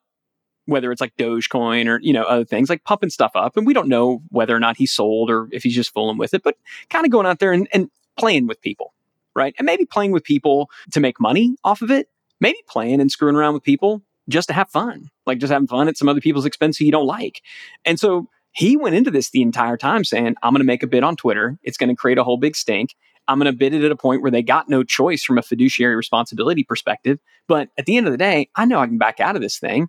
whether 0.66 0.92
it's 0.92 1.02
like 1.02 1.16
Dogecoin 1.18 1.88
or, 1.88 2.00
you 2.02 2.14
know, 2.14 2.24
other 2.24 2.46
things 2.46 2.70
like 2.70 2.84
pumping 2.84 3.10
stuff 3.10 3.32
up. 3.36 3.58
And 3.58 3.66
we 3.66 3.74
don't 3.74 3.88
know 3.88 4.22
whether 4.30 4.56
or 4.56 4.60
not 4.60 4.78
he 4.78 4.86
sold 4.86 5.30
or 5.30 5.48
if 5.52 5.64
he's 5.64 5.76
just 5.76 5.94
fooling 5.94 6.18
with 6.18 6.34
it, 6.34 6.44
but 6.44 6.56
kind 6.90 7.06
of 7.06 7.12
going 7.12 7.26
out 7.26 7.40
there 7.40 7.52
and, 7.52 7.68
and 7.74 7.90
playing 8.18 8.48
with 8.48 8.62
people, 8.62 8.94
right? 9.36 9.54
And 9.58 9.66
maybe 9.66 9.86
playing 9.86 10.12
with 10.12 10.24
people 10.24 10.70
to 10.92 11.00
make 11.00 11.20
money 11.20 11.56
off 11.64 11.82
of 11.82 11.92
it, 11.92 12.10
maybe 12.40 12.60
playing 12.68 13.02
and 13.02 13.12
screwing 13.12 13.36
around 13.36 13.54
with 13.54 13.64
people 13.64 14.02
just 14.30 14.48
to 14.48 14.54
have 14.54 14.70
fun, 14.70 15.10
like 15.26 15.40
just 15.40 15.52
having 15.52 15.68
fun 15.68 15.88
at 15.88 15.98
some 15.98 16.08
other 16.08 16.22
people's 16.22 16.46
expense 16.46 16.78
who 16.78 16.86
you 16.86 16.92
don't 16.92 17.08
like. 17.08 17.42
And 17.84 18.00
so 18.00 18.30
he 18.52 18.78
went 18.78 18.96
into 18.96 19.12
this 19.12 19.30
the 19.30 19.42
entire 19.42 19.78
time 19.78 20.04
saying, 20.04 20.36
I'm 20.44 20.54
going 20.54 20.60
to 20.62 20.66
make 20.66 20.84
a 20.84 20.88
bid 20.88 21.04
on 21.04 21.16
Twitter. 21.16 21.58
It's 21.64 21.78
going 21.78 21.90
to 21.90 21.96
create 21.96 22.18
a 22.18 22.24
whole 22.24 22.38
big 22.38 22.56
stink. 22.56 22.96
I'm 23.28 23.40
going 23.40 23.52
to 23.52 23.58
bid 23.58 23.74
it 23.74 23.84
at 23.84 23.92
a 23.92 23.96
point 23.96 24.22
where 24.22 24.32
they 24.32 24.42
got 24.42 24.68
no 24.68 24.84
choice 24.84 25.24
from 25.24 25.38
a 25.38 25.42
fiduciary 25.42 25.96
responsibility 25.96 26.64
perspective. 26.64 27.20
But 27.48 27.70
at 27.78 27.86
the 27.86 27.96
end 27.96 28.08
of 28.08 28.12
the 28.12 28.18
day, 28.18 28.50
I 28.56 28.66
know 28.66 28.80
I 28.80 28.88
can 28.88 28.98
back 28.98 29.20
out 29.20 29.36
of 29.36 29.42
this 29.42 29.58
thing. 29.58 29.88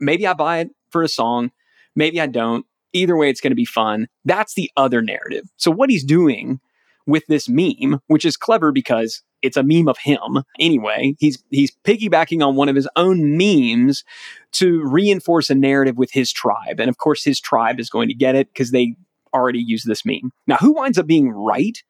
Maybe 0.00 0.26
I 0.26 0.34
buy 0.34 0.60
it 0.60 0.70
for 0.90 1.02
a 1.02 1.08
song. 1.08 1.52
Maybe 1.94 2.20
I 2.20 2.26
don't. 2.26 2.66
Either 2.92 3.16
way, 3.16 3.30
it's 3.30 3.40
going 3.40 3.52
to 3.52 3.56
be 3.56 3.64
fun. 3.64 4.08
That's 4.24 4.54
the 4.54 4.70
other 4.76 5.00
narrative. 5.00 5.44
So, 5.56 5.70
what 5.70 5.88
he's 5.88 6.04
doing 6.04 6.60
with 7.06 7.24
this 7.26 7.48
meme, 7.48 8.00
which 8.06 8.24
is 8.24 8.36
clever 8.36 8.72
because 8.72 9.22
it's 9.42 9.56
a 9.56 9.62
meme 9.62 9.88
of 9.88 9.98
him 9.98 10.42
anyway. 10.58 11.14
He's 11.18 11.42
he's 11.50 11.72
piggybacking 11.84 12.46
on 12.46 12.56
one 12.56 12.68
of 12.68 12.76
his 12.76 12.88
own 12.96 13.36
memes 13.36 14.04
to 14.52 14.82
reinforce 14.84 15.50
a 15.50 15.54
narrative 15.54 15.96
with 15.96 16.12
his 16.12 16.32
tribe. 16.32 16.78
And 16.78 16.88
of 16.88 16.98
course 16.98 17.24
his 17.24 17.40
tribe 17.40 17.80
is 17.80 17.90
going 17.90 18.08
to 18.08 18.14
get 18.14 18.34
it 18.34 18.48
because 18.52 18.70
they 18.70 18.94
already 19.34 19.60
use 19.60 19.84
this 19.84 20.04
meme. 20.04 20.32
Now 20.46 20.56
who 20.56 20.72
winds 20.72 20.98
up 20.98 21.06
being 21.06 21.30
right? 21.30 21.82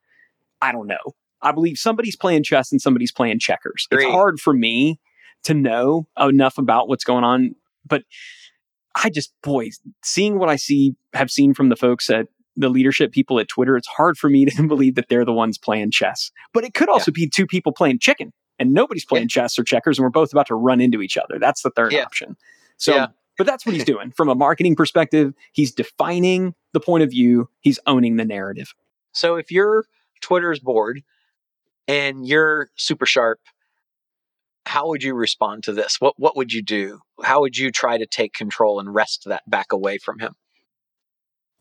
I 0.60 0.72
don't 0.72 0.86
know. 0.86 1.14
I 1.42 1.52
believe 1.52 1.76
somebody's 1.76 2.16
playing 2.16 2.44
chess 2.44 2.70
and 2.72 2.80
somebody's 2.80 3.12
playing 3.12 3.40
checkers. 3.40 3.88
Great. 3.90 4.06
It's 4.06 4.12
hard 4.12 4.40
for 4.40 4.54
me 4.54 5.00
to 5.44 5.54
know 5.54 6.06
enough 6.18 6.56
about 6.56 6.88
what's 6.88 7.04
going 7.04 7.24
on, 7.24 7.56
but 7.84 8.04
I 8.94 9.10
just, 9.10 9.32
boy, 9.42 9.70
seeing 10.04 10.38
what 10.38 10.48
I 10.48 10.56
see, 10.56 10.94
have 11.14 11.30
seen 11.30 11.54
from 11.54 11.68
the 11.68 11.76
folks 11.76 12.10
at 12.10 12.28
the 12.56 12.68
leadership 12.68 13.12
people 13.12 13.38
at 13.38 13.48
Twitter, 13.48 13.76
it's 13.76 13.88
hard 13.88 14.16
for 14.16 14.28
me 14.28 14.44
to 14.56 14.66
believe 14.66 14.94
that 14.94 15.08
they're 15.08 15.24
the 15.24 15.32
ones 15.32 15.58
playing 15.58 15.90
chess. 15.90 16.30
But 16.52 16.64
it 16.64 16.74
could 16.74 16.88
also 16.88 17.10
yeah. 17.10 17.24
be 17.24 17.28
two 17.28 17.46
people 17.46 17.72
playing 17.72 17.98
chicken 17.98 18.32
and 18.58 18.72
nobody's 18.72 19.04
playing 19.04 19.24
yeah. 19.24 19.42
chess 19.42 19.58
or 19.58 19.64
checkers 19.64 19.98
and 19.98 20.04
we're 20.04 20.10
both 20.10 20.32
about 20.32 20.46
to 20.48 20.54
run 20.54 20.80
into 20.80 21.02
each 21.02 21.16
other. 21.16 21.38
That's 21.38 21.62
the 21.62 21.70
third 21.70 21.92
yeah. 21.92 22.02
option. 22.02 22.36
So, 22.76 23.06
but 23.38 23.46
that's 23.46 23.64
what 23.64 23.74
he's 23.74 23.84
doing 23.86 24.10
from 24.10 24.28
a 24.28 24.34
marketing 24.34 24.76
perspective. 24.76 25.34
He's 25.52 25.72
defining 25.72 26.54
the 26.72 26.80
point 26.80 27.02
of 27.02 27.10
view, 27.10 27.48
he's 27.60 27.78
owning 27.86 28.16
the 28.16 28.24
narrative. 28.24 28.74
So 29.12 29.36
if 29.36 29.50
you're 29.50 29.84
Twitter's 30.20 30.60
board 30.60 31.02
and 31.86 32.26
you're 32.26 32.70
super 32.76 33.06
sharp, 33.06 33.40
how 34.64 34.88
would 34.88 35.02
you 35.02 35.14
respond 35.14 35.64
to 35.64 35.72
this? 35.72 35.96
What 35.98 36.14
what 36.18 36.36
would 36.36 36.52
you 36.52 36.62
do? 36.62 37.00
How 37.22 37.40
would 37.40 37.56
you 37.56 37.70
try 37.70 37.98
to 37.98 38.06
take 38.06 38.32
control 38.32 38.80
and 38.80 38.94
wrest 38.94 39.24
that 39.26 39.42
back 39.48 39.72
away 39.72 39.98
from 39.98 40.18
him? 40.18 40.34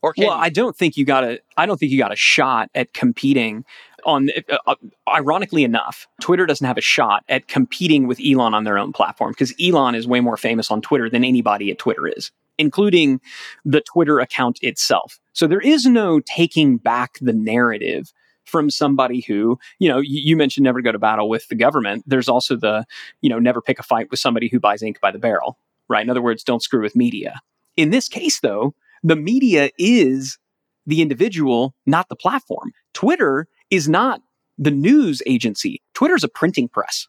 Or 0.02 0.12
well, 0.18 0.28
you? 0.28 0.32
I 0.32 0.48
don't 0.48 0.76
think 0.76 0.96
you 0.96 1.04
got 1.04 1.24
a. 1.24 1.40
I 1.56 1.64
don't 1.64 1.78
think 1.78 1.92
you 1.92 1.98
got 1.98 2.12
a 2.12 2.16
shot 2.16 2.70
at 2.74 2.92
competing 2.92 3.64
on. 4.04 4.30
Uh, 4.50 4.58
uh, 4.66 4.74
ironically 5.08 5.62
enough, 5.62 6.08
Twitter 6.20 6.44
doesn't 6.44 6.66
have 6.66 6.76
a 6.76 6.82
shot 6.82 7.24
at 7.28 7.46
competing 7.46 8.08
with 8.08 8.20
Elon 8.20 8.52
on 8.52 8.64
their 8.64 8.78
own 8.78 8.92
platform 8.92 9.30
because 9.30 9.54
Elon 9.62 9.94
is 9.94 10.06
way 10.06 10.20
more 10.20 10.36
famous 10.36 10.70
on 10.70 10.82
Twitter 10.82 11.08
than 11.08 11.22
anybody 11.22 11.70
at 11.70 11.78
Twitter 11.78 12.08
is, 12.08 12.32
including 12.58 13.20
the 13.64 13.80
Twitter 13.80 14.18
account 14.18 14.58
itself. 14.60 15.20
So 15.34 15.46
there 15.46 15.60
is 15.60 15.86
no 15.86 16.20
taking 16.20 16.78
back 16.78 17.18
the 17.20 17.32
narrative 17.32 18.12
from 18.44 18.70
somebody 18.70 19.20
who, 19.20 19.58
you 19.78 19.88
know, 19.88 19.98
you, 19.98 20.20
you, 20.20 20.36
mentioned 20.36 20.64
never 20.64 20.82
go 20.82 20.90
to 20.90 20.98
battle 20.98 21.28
with 21.28 21.46
the 21.46 21.54
government. 21.54 22.02
There's 22.08 22.28
also 22.28 22.56
the, 22.56 22.84
you 23.20 23.30
know, 23.30 23.38
never 23.38 23.62
pick 23.62 23.78
a 23.78 23.84
fight 23.84 24.10
with 24.10 24.18
somebody 24.18 24.48
who 24.48 24.58
buys 24.58 24.82
ink 24.82 25.00
by 25.00 25.12
the 25.12 25.18
barrel, 25.18 25.58
right? 25.88 26.02
In 26.02 26.10
other 26.10 26.20
words, 26.20 26.42
don't 26.42 26.62
screw 26.62 26.82
with 26.82 26.96
media. 26.96 27.40
In 27.76 27.90
this 27.90 28.08
case, 28.08 28.40
though, 28.40 28.74
the 29.02 29.16
media 29.16 29.70
is 29.78 30.38
the 30.86 31.00
individual, 31.02 31.74
not 31.86 32.08
the 32.08 32.16
platform. 32.16 32.72
Twitter 32.94 33.46
is 33.70 33.88
not 33.88 34.20
the 34.58 34.70
news 34.70 35.22
agency. 35.26 35.80
Twitter's 35.94 36.24
a 36.24 36.28
printing 36.28 36.68
press. 36.68 37.08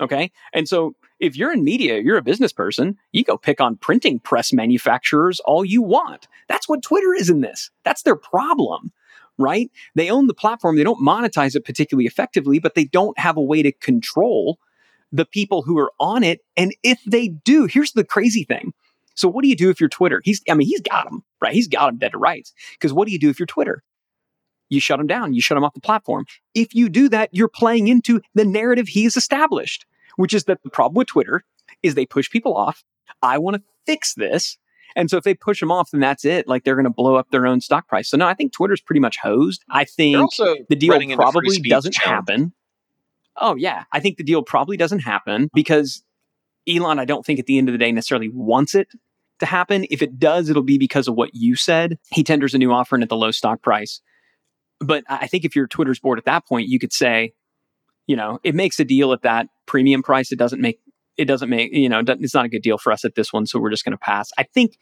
Okay. 0.00 0.30
And 0.52 0.68
so 0.68 0.94
if 1.20 1.36
you're 1.36 1.52
in 1.52 1.64
media, 1.64 1.98
you're 1.98 2.18
a 2.18 2.22
business 2.22 2.52
person, 2.52 2.98
you 3.12 3.24
go 3.24 3.38
pick 3.38 3.60
on 3.60 3.76
printing 3.76 4.18
press 4.18 4.52
manufacturers 4.52 5.40
all 5.40 5.64
you 5.64 5.80
want. 5.80 6.28
That's 6.48 6.68
what 6.68 6.82
Twitter 6.82 7.14
is 7.14 7.30
in 7.30 7.40
this. 7.40 7.70
That's 7.84 8.02
their 8.02 8.16
problem, 8.16 8.92
right? 9.38 9.70
They 9.94 10.10
own 10.10 10.26
the 10.26 10.34
platform. 10.34 10.76
They 10.76 10.84
don't 10.84 11.04
monetize 11.04 11.56
it 11.56 11.64
particularly 11.64 12.06
effectively, 12.06 12.58
but 12.58 12.74
they 12.74 12.84
don't 12.84 13.18
have 13.18 13.38
a 13.38 13.42
way 13.42 13.62
to 13.62 13.72
control 13.72 14.58
the 15.12 15.24
people 15.24 15.62
who 15.62 15.78
are 15.78 15.92
on 15.98 16.22
it. 16.22 16.40
And 16.56 16.74
if 16.82 17.00
they 17.06 17.28
do, 17.28 17.64
here's 17.64 17.92
the 17.92 18.04
crazy 18.04 18.44
thing 18.44 18.74
so 19.16 19.28
what 19.28 19.42
do 19.42 19.48
you 19.48 19.56
do 19.56 19.70
if 19.70 19.80
you're 19.80 19.88
Twitter? 19.88 20.20
He's, 20.24 20.42
I 20.48 20.54
mean, 20.54 20.68
he's 20.68 20.82
got 20.82 21.06
him, 21.06 21.22
right? 21.40 21.52
He's 21.52 21.68
got 21.68 21.88
him 21.88 21.98
dead 21.98 22.12
to 22.12 22.18
rights. 22.18 22.52
Because 22.72 22.92
what 22.92 23.06
do 23.06 23.12
you 23.12 23.18
do 23.18 23.30
if 23.30 23.40
you're 23.40 23.46
Twitter? 23.46 23.82
You 24.68 24.78
shut 24.78 25.00
him 25.00 25.06
down. 25.06 25.32
You 25.32 25.40
shut 25.40 25.56
him 25.56 25.64
off 25.64 25.74
the 25.74 25.80
platform. 25.80 26.26
If 26.54 26.74
you 26.74 26.88
do 26.88 27.08
that, 27.08 27.30
you're 27.32 27.48
playing 27.48 27.88
into 27.88 28.20
the 28.34 28.44
narrative 28.44 28.88
he's 28.88 29.16
established, 29.16 29.86
which 30.16 30.34
is 30.34 30.44
that 30.44 30.62
the 30.62 30.70
problem 30.70 30.96
with 30.96 31.08
Twitter 31.08 31.44
is 31.82 31.94
they 31.94 32.06
push 32.06 32.30
people 32.30 32.56
off. 32.56 32.84
I 33.22 33.38
want 33.38 33.56
to 33.56 33.62
fix 33.86 34.14
this. 34.14 34.58
And 34.94 35.10
so 35.10 35.16
if 35.16 35.24
they 35.24 35.34
push 35.34 35.60
them 35.60 35.70
off, 35.70 35.90
then 35.90 36.00
that's 36.00 36.24
it. 36.24 36.48
Like 36.48 36.64
they're 36.64 36.74
going 36.74 36.84
to 36.84 36.90
blow 36.90 37.16
up 37.16 37.30
their 37.30 37.46
own 37.46 37.60
stock 37.60 37.86
price. 37.86 38.08
So 38.08 38.16
no, 38.16 38.26
I 38.26 38.34
think 38.34 38.52
Twitter's 38.52 38.80
pretty 38.80 39.00
much 39.00 39.18
hosed. 39.18 39.62
I 39.70 39.84
think 39.84 40.30
the 40.68 40.76
deal 40.76 40.98
probably 41.16 41.58
doesn't 41.60 41.96
happen. 41.96 42.52
Oh 43.38 43.54
yeah, 43.54 43.84
I 43.92 44.00
think 44.00 44.16
the 44.16 44.24
deal 44.24 44.42
probably 44.42 44.76
doesn't 44.76 45.00
happen 45.00 45.50
because 45.54 46.02
Elon, 46.66 46.98
I 46.98 47.04
don't 47.04 47.24
think 47.24 47.38
at 47.38 47.46
the 47.46 47.58
end 47.58 47.68
of 47.68 47.72
the 47.72 47.78
day 47.78 47.92
necessarily 47.92 48.30
wants 48.30 48.74
it 48.74 48.88
to 49.40 49.46
happen. 49.46 49.86
If 49.90 50.02
it 50.02 50.18
does, 50.18 50.48
it'll 50.48 50.62
be 50.62 50.78
because 50.78 51.08
of 51.08 51.14
what 51.14 51.30
you 51.34 51.56
said. 51.56 51.98
He 52.10 52.24
tenders 52.24 52.54
a 52.54 52.58
new 52.58 52.72
offering 52.72 53.02
at 53.02 53.08
the 53.08 53.16
low 53.16 53.30
stock 53.30 53.62
price. 53.62 54.00
But 54.80 55.04
I 55.08 55.26
think 55.26 55.44
if 55.44 55.56
you're 55.56 55.66
Twitter's 55.66 56.00
board 56.00 56.18
at 56.18 56.26
that 56.26 56.46
point, 56.46 56.68
you 56.68 56.78
could 56.78 56.92
say, 56.92 57.32
you 58.06 58.16
know, 58.16 58.38
it 58.44 58.54
makes 58.54 58.78
a 58.78 58.84
deal 58.84 59.12
at 59.12 59.22
that 59.22 59.48
premium 59.66 60.02
price. 60.02 60.32
It 60.32 60.38
doesn't 60.38 60.60
make 60.60 60.80
it 61.16 61.24
doesn't 61.24 61.48
make 61.48 61.72
you 61.72 61.88
know 61.88 62.02
it's 62.06 62.34
not 62.34 62.44
a 62.44 62.48
good 62.48 62.62
deal 62.62 62.78
for 62.78 62.92
us 62.92 63.04
at 63.04 63.14
this 63.14 63.32
one, 63.32 63.46
so 63.46 63.58
we're 63.58 63.70
just 63.70 63.84
going 63.84 63.92
to 63.92 63.98
pass. 63.98 64.30
I 64.38 64.42
think 64.42 64.78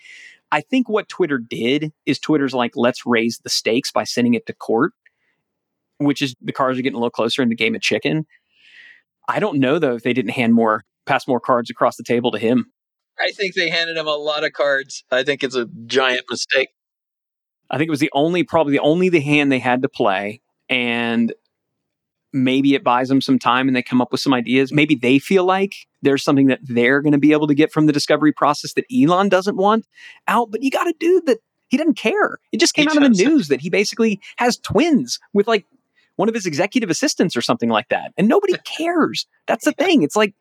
I 0.50 0.61
think 0.61 0.88
what 0.88 1.08
Twitter 1.08 1.38
did 1.38 1.92
is 2.06 2.18
Twitter's 2.18 2.54
like 2.54 2.73
let's 2.75 3.06
raise 3.06 3.38
the 3.42 3.50
stakes 3.50 3.92
by 3.92 4.04
sending 4.04 4.34
it 4.34 4.46
to 4.46 4.52
court, 4.52 4.92
which 5.99 6.20
is 6.23 6.34
the 6.40 6.52
cards 6.52 6.78
are 6.78 6.82
getting 6.82 6.96
a 6.96 6.99
little 6.99 7.11
closer 7.11 7.42
in 7.42 7.49
the 7.49 7.54
game 7.54 7.75
of 7.75 7.80
chicken. 7.80 8.26
I 9.28 9.38
don't 9.38 9.58
know 9.58 9.78
though 9.78 9.94
if 9.94 10.02
they 10.02 10.12
didn't 10.12 10.32
hand 10.32 10.54
more 10.54 10.84
pass 11.06 11.28
more 11.28 11.40
cards 11.40 11.70
across 11.70 11.96
the 11.96 12.02
table 12.02 12.30
to 12.32 12.38
him. 12.38 12.73
I 13.18 13.30
think 13.33 13.54
they 13.54 13.71
handed 13.71 13.97
him 13.97 14.06
a 14.06 14.16
lot 14.16 14.44
of 14.44 14.52
cards. 14.52 15.04
I 15.11 15.23
think 15.23 15.42
it's 15.42 15.54
a 15.54 15.66
giant 15.87 16.25
mistake. 16.30 16.71
I 17.71 17.78
think 17.78 17.88
it 17.88 17.90
was 17.90 18.00
the 18.00 18.11
only, 18.12 18.42
probably 18.44 18.73
the 18.73 18.80
only 18.80 19.09
the 19.09 19.21
hand 19.21 19.50
they 19.50 19.59
had 19.59 19.83
to 19.83 19.88
play, 19.88 20.40
and 20.68 21.33
maybe 22.35 22.75
it 22.75 22.83
buys 22.83 23.09
them 23.09 23.21
some 23.21 23.38
time 23.38 23.68
and 23.68 23.76
they 23.76 23.83
come 23.83 24.02
up 24.02 24.11
with 24.11 24.21
some 24.21 24.35
ideas. 24.35 24.73
Maybe 24.73 24.97
they 24.97 25.18
feel 25.18 25.44
like 25.44 25.75
there's 26.02 26.25
something 26.25 26.49
that 26.49 26.59
they're 26.62 27.00
going 27.00 27.12
to 27.12 27.18
be 27.18 27.33
able 27.33 27.47
to 27.47 27.54
get 27.54 27.73
from 27.73 27.87
the 27.87 27.92
discovery 27.92 28.33
process 28.33 28.75
that 28.75 28.85
Elon 28.92 29.28
doesn't 29.28 29.56
want 29.56 29.87
out. 30.26 30.50
But 30.50 30.62
you 30.62 30.71
got 30.71 30.88
a 30.88 30.94
dude 30.99 31.26
that 31.26 31.38
he 31.68 31.76
doesn't 31.76 31.97
care. 31.97 32.38
It 32.52 32.59
just 32.59 32.75
came 32.75 32.88
he 32.90 32.90
out 32.90 33.02
in 33.02 33.12
the 33.12 33.25
news 33.25 33.49
that 33.49 33.61
he 33.61 33.71
basically 33.71 34.21
has 34.37 34.59
twins 34.59 35.21
with 35.33 35.47
like 35.47 35.64
one 36.16 36.28
of 36.28 36.35
his 36.35 36.44
executive 36.44 36.90
assistants 36.90 37.37
or 37.37 37.40
something 37.40 37.71
like 37.71 37.88
that, 37.88 38.12
and 38.18 38.28
nobody 38.28 38.54
cares. 38.64 39.26
That's 39.47 39.64
the 39.64 39.73
thing. 39.73 40.02
It's 40.02 40.16
like 40.16 40.35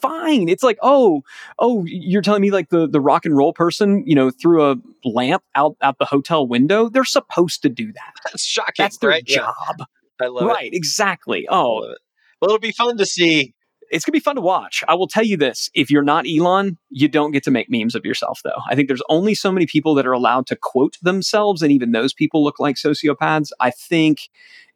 fine. 0.00 0.48
It's 0.48 0.62
like, 0.62 0.78
oh, 0.82 1.22
oh, 1.58 1.84
you're 1.86 2.22
telling 2.22 2.42
me 2.42 2.50
like 2.50 2.70
the 2.70 2.86
the 2.86 3.00
rock 3.00 3.24
and 3.24 3.36
roll 3.36 3.52
person, 3.52 4.04
you 4.06 4.14
know, 4.14 4.30
threw 4.30 4.70
a 4.70 4.76
lamp 5.04 5.42
out 5.54 5.76
out 5.82 5.98
the 5.98 6.04
hotel 6.04 6.46
window. 6.46 6.88
They're 6.88 7.04
supposed 7.04 7.62
to 7.62 7.68
do 7.68 7.92
that. 7.92 8.14
That's 8.24 8.44
shocking. 8.44 8.74
That's 8.78 8.98
their 8.98 9.10
right? 9.10 9.24
job. 9.24 9.54
Yeah. 9.78 9.84
I 10.20 10.26
love 10.26 10.44
right, 10.44 10.50
it. 10.50 10.54
Right, 10.54 10.70
exactly. 10.72 11.46
Oh, 11.48 11.84
it. 11.84 11.98
well, 12.40 12.50
it'll 12.50 12.58
be 12.58 12.72
fun 12.72 12.96
to 12.98 13.06
see. 13.06 13.54
It's 13.90 14.04
gonna 14.04 14.12
be 14.12 14.20
fun 14.20 14.36
to 14.36 14.42
watch. 14.42 14.84
I 14.86 14.94
will 14.94 15.06
tell 15.08 15.24
you 15.24 15.36
this: 15.36 15.70
if 15.74 15.90
you're 15.90 16.02
not 16.02 16.26
Elon, 16.28 16.76
you 16.90 17.08
don't 17.08 17.30
get 17.30 17.42
to 17.44 17.50
make 17.50 17.70
memes 17.70 17.94
of 17.94 18.04
yourself, 18.04 18.40
though. 18.44 18.60
I 18.68 18.74
think 18.74 18.88
there's 18.88 19.02
only 19.08 19.34
so 19.34 19.50
many 19.50 19.66
people 19.66 19.94
that 19.94 20.06
are 20.06 20.12
allowed 20.12 20.46
to 20.48 20.56
quote 20.56 20.96
themselves, 21.02 21.62
and 21.62 21.72
even 21.72 21.92
those 21.92 22.12
people 22.12 22.44
look 22.44 22.58
like 22.58 22.76
sociopaths. 22.76 23.50
I 23.60 23.70
think 23.70 24.28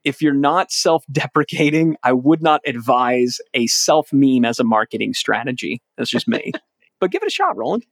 if 0.05 0.21
you're 0.23 0.35
not 0.35 0.73
self 0.73 1.05
deprecating, 1.11 1.97
I 2.03 2.13
would 2.13 2.43
not 2.43 2.61
advise 2.67 3.39
a 3.55 3.67
self 3.67 4.13
meme 4.13 4.45
as 4.45 4.59
a 4.59 4.65
marketing 4.65 5.15
strategy. 5.15 5.81
That's 5.97 6.11
just 6.11 6.29
me. 6.29 6.53
but 7.01 7.11
give 7.11 7.23
it 7.23 7.29
a 7.29 7.31
shot, 7.31 7.57
Roland. 7.57 7.85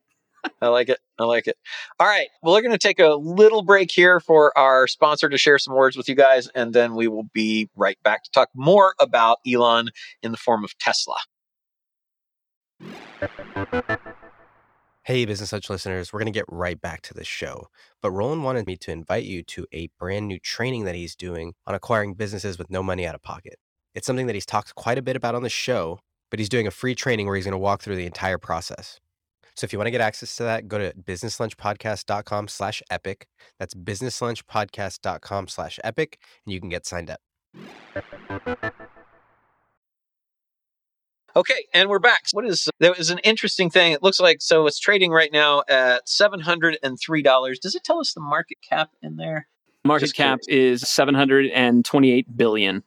I 0.63 0.69
like 0.69 0.89
it. 0.89 0.99
I 1.19 1.25
like 1.25 1.47
it. 1.47 1.57
All 1.99 2.07
right. 2.07 2.29
Well, 2.43 2.55
we're 2.55 2.63
going 2.63 2.73
to 2.73 2.79
take 2.79 2.99
a 2.99 3.15
little 3.15 3.63
break 3.63 3.91
here 3.91 4.21
for 4.21 4.57
our 4.57 4.87
sponsor 4.87 5.29
to 5.29 5.37
share 5.37 5.59
some 5.59 5.75
words 5.75 5.97
with 5.97 6.09
you 6.09 6.15
guys, 6.15 6.49
and 6.55 6.73
then 6.73 6.95
we 6.95 7.09
will 7.09 7.29
be 7.35 7.69
right 7.77 7.99
back 8.03 8.25
to 8.25 8.31
talk 8.31 8.49
more 8.55 8.95
about 8.99 9.39
Elon 9.47 9.91
in 10.23 10.33
the 10.33 10.39
form 10.39 10.65
of 10.65 10.73
Tesla. 10.79 11.17
Hey, 15.11 15.25
Business 15.25 15.51
Lunch 15.51 15.69
listeners, 15.69 16.13
we're 16.13 16.21
going 16.21 16.33
to 16.33 16.39
get 16.39 16.45
right 16.47 16.81
back 16.81 17.03
to 17.03 17.15
the 17.15 17.25
show. 17.25 17.67
But 18.01 18.13
Roland 18.13 18.45
wanted 18.45 18.69
me 18.69 18.77
to 18.77 18.93
invite 18.93 19.25
you 19.25 19.43
to 19.43 19.67
a 19.73 19.89
brand 19.99 20.29
new 20.29 20.39
training 20.39 20.85
that 20.85 20.95
he's 20.95 21.17
doing 21.17 21.55
on 21.67 21.75
acquiring 21.75 22.15
businesses 22.15 22.59
with 22.59 22.71
no 22.71 22.81
money 22.81 23.05
out 23.05 23.17
of 23.17 23.21
pocket. 23.21 23.57
It's 23.93 24.07
something 24.07 24.29
that 24.29 24.35
he's 24.35 24.47
talked 24.47 24.77
quite 24.77 24.99
a 24.99 25.03
bit 25.03 25.17
about 25.17 25.35
on 25.35 25.43
the 25.43 25.49
show, 25.49 25.99
but 26.31 26.39
he's 26.39 26.49
doing 26.49 26.69
a 26.69 26.71
free 26.71 26.95
training 26.95 27.27
where 27.27 27.35
he's 27.35 27.45
going 27.45 27.51
to 27.51 27.59
walk 27.59 27.83
through 27.83 27.97
the 27.97 28.07
entire 28.07 28.39
process. 28.39 29.01
So 29.57 29.65
if 29.65 29.73
you 29.73 29.81
want 29.81 29.89
to 29.89 29.91
get 29.91 30.01
access 30.01 30.37
to 30.37 30.45
that, 30.45 30.69
go 30.69 30.79
to 30.79 30.93
businesslunchpodcast.com 30.93 32.47
slash 32.47 32.81
epic. 32.89 33.27
That's 33.59 33.75
businesslunchpodcast.com 33.75 35.49
slash 35.49 35.81
epic, 35.83 36.21
and 36.47 36.53
you 36.53 36.61
can 36.61 36.69
get 36.69 36.87
signed 36.87 37.11
up. 37.11 37.21
Okay, 41.37 41.67
and 41.73 41.89
we're 41.89 42.01
back. 42.01 42.25
What 42.33 42.45
is 42.45 42.67
uh, 42.67 42.71
there 42.81 42.95
is 42.95 43.11
an 43.11 43.19
interesting 43.21 43.71
thing. 43.71 43.93
It 43.93 44.03
looks 44.03 44.19
like 44.21 44.39
so 44.41 44.67
it's 44.67 44.79
trading 44.81 45.13
right 45.13 45.33
now 45.33 45.63
at 45.69 46.09
seven 46.09 46.41
hundred 46.41 46.79
and 46.83 46.99
three 46.99 47.23
dollars. 47.23 47.59
Does 47.59 47.75
it 47.75 47.85
tell 47.85 48.01
us 48.01 48.13
the 48.13 48.21
market 48.21 48.59
cap 48.69 48.91
in 49.03 49.17
there? 49.17 49.47
Market 49.85 50.07
Just 50.07 50.17
cap 50.17 50.41
curious. 50.47 50.83
is 50.83 50.89
seven 50.89 51.15
hundred 51.15 51.47
and 51.51 51.85
twenty 51.85 52.11
eight 52.13 52.37
billion. 52.37 52.83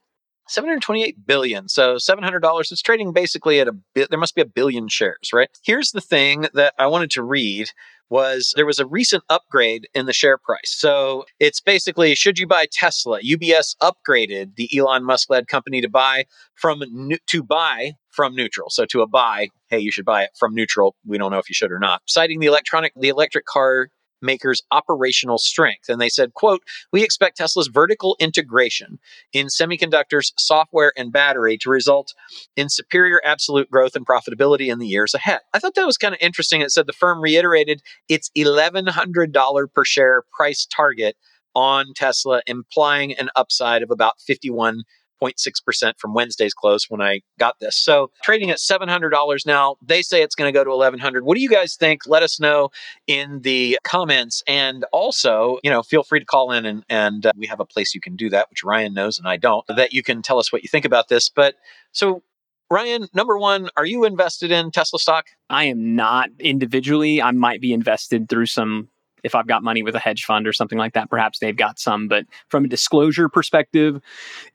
728 0.50 1.25
billion. 1.25 1.69
So 1.69 1.95
$700. 1.95 2.59
It's 2.69 2.81
trading 2.81 3.13
basically 3.13 3.62
at 3.62 3.69
a 3.69 3.71
bit. 3.95 4.09
There 4.09 4.19
must 4.19 4.35
be 4.35 4.41
a 4.41 4.45
billion 4.45 4.89
shares, 4.89 5.31
right? 5.31 5.47
Here's 5.63 5.91
the 5.91 6.01
thing 6.01 6.47
that 6.53 6.73
I 6.77 6.88
wanted 6.88 7.12
to 7.12 7.23
read 7.23 7.69
was 8.10 8.53
there 8.55 8.65
was 8.65 8.79
a 8.79 8.86
recent 8.86 9.24
upgrade 9.29 9.88
in 9.93 10.05
the 10.05 10.13
share 10.13 10.38
price. 10.38 10.75
So 10.77 11.25
it's 11.39 11.60
basically 11.60 12.15
should 12.15 12.38
you 12.38 12.48
buy 12.48 12.67
Tesla? 12.72 13.22
UBS 13.22 13.75
upgraded 13.81 14.55
the 14.55 14.69
Elon 14.77 15.03
Musk 15.03 15.29
led 15.29 15.48
company 15.48 15.81
to 15.81 15.89
buy 15.89 16.25
from 16.55 16.83
to 17.27 17.43
buy 17.43 17.93
from 18.12 18.36
neutral. 18.36 18.69
So 18.69 18.86
to 18.86 19.01
a 19.01 19.07
buy, 19.07 19.50
hey, 19.69 19.79
you 19.79 19.91
should 19.91 20.05
buy 20.05 20.24
it 20.24 20.29
from 20.38 20.53
neutral. 20.53 20.95
We 21.05 21.17
don't 21.17 21.31
know 21.31 21.39
if 21.39 21.50
you 21.50 21.55
should 21.55 21.72
or 21.72 21.79
not. 21.79 22.01
Citing 22.07 22.39
the 22.39 22.48
electronic 22.48 22.93
the 22.95 23.10
electric 23.10 23.45
car 23.45 23.89
maker's 24.24 24.62
operational 24.72 25.38
strength. 25.38 25.89
And 25.89 26.01
they 26.01 26.10
said, 26.10 26.34
quote, 26.34 26.62
we 26.92 27.03
expect 27.03 27.38
Tesla's 27.38 27.68
vertical 27.68 28.15
integration 28.20 29.00
in 29.34 29.48
semiconductors, 29.48 30.32
software, 30.38 30.94
and 30.98 31.12
battery 31.12 31.58
to 31.60 31.70
result 31.70 32.13
in 32.56 32.70
superior 32.70 33.22
absolute 33.24 33.70
growth 33.70 33.96
and 33.96 34.06
profitability 34.06 34.72
in 34.72 34.80
the 34.80 34.88
years 34.88 35.13
ahead. 35.13 35.42
I 35.53 35.60
thought 35.60 35.75
that 35.75 35.86
was 35.86 35.98
kind 35.98 36.13
of 36.13 36.22
interesting. 36.22 36.62
It 36.62 36.72
said 36.72 36.88
the 36.88 36.94
firm 36.94 37.22
reiterated 37.22 37.82
its 38.10 38.32
$1,100 38.38 39.74
per 39.74 39.86
share 39.86 40.24
price 40.36 40.65
target 40.65 41.15
on 41.56 41.94
Tesla, 41.96 42.42
implying 42.48 43.13
an 43.13 43.30
upside 43.36 43.84
of 43.84 43.92
about 43.92 44.20
51 44.25 44.84
0.6% 45.24 45.94
from 45.98 46.13
Wednesday's 46.13 46.53
close 46.53 46.89
when 46.89 47.01
I 47.01 47.22
got 47.39 47.60
this. 47.60 47.77
So 47.77 48.12
trading 48.24 48.50
at 48.50 48.58
$700 48.58 49.46
now. 49.46 49.75
They 49.82 50.01
say 50.01 50.22
it's 50.22 50.36
going 50.36 50.51
to 50.51 50.58
go 50.58 50.63
to 50.63 50.70
1,100. 50.70 51.25
What 51.25 51.36
do 51.36 51.42
you 51.42 51.50
guys 51.50 51.75
think? 51.75 52.01
Let 52.06 52.24
us 52.24 52.39
know 52.39 52.70
in 53.08 53.42
the 53.42 53.77
comments. 53.84 54.44
And 54.48 54.86
also, 54.92 55.60
you 55.63 55.70
know, 55.70 55.84
feel 55.84 56.03
free 56.03 56.20
to 56.20 56.25
call 56.25 56.51
in 56.51 56.65
and, 56.65 56.84
and 56.89 57.25
uh, 57.25 57.32
we 57.38 57.48
have 57.48 57.60
a 57.60 57.65
place 57.65 57.94
you 57.94 58.01
can 58.01 58.15
do 58.15 58.30
that, 58.30 58.50
which 58.50 58.63
Ryan 58.63 58.94
knows 58.94 59.18
and 59.18 59.27
I 59.27 59.38
don't, 59.38 59.65
that 59.68 59.94
you 59.94 60.03
can 60.03 60.22
tell 60.22 60.39
us 60.39 60.51
what 60.51 60.63
you 60.63 60.70
think 60.70 60.86
about 60.86 61.08
this. 61.10 61.30
But 61.30 61.56
so 61.92 62.24
Ryan, 62.70 63.08
number 63.13 63.38
one, 63.38 63.70
are 63.77 63.86
you 63.86 64.03
invested 64.03 64.51
in 64.51 64.72
Tesla 64.72 64.98
stock? 64.98 65.27
I 65.50 65.65
am 65.65 65.96
not 65.96 66.30
individually. 66.39 67.22
I 67.22 67.32
might 67.32 67.62
be 67.62 67.72
invested 67.72 68.30
through 68.30 68.48
some 68.48 68.89
if 69.24 69.36
I've 69.36 69.48
got 69.48 69.63
money 69.63 69.84
with 69.84 69.96
a 69.96 70.00
hedge 70.00 70.25
fund 70.25 70.48
or 70.48 70.53
something 70.53 70.77
like 70.77 70.94
that, 70.94 71.10
perhaps 71.10 71.39
they've 71.39 71.56
got 71.56 71.80
some. 71.80 72.08
But 72.08 72.25
from 72.50 72.65
a 72.65 72.68
disclosure 72.68 73.30
perspective, 73.30 74.01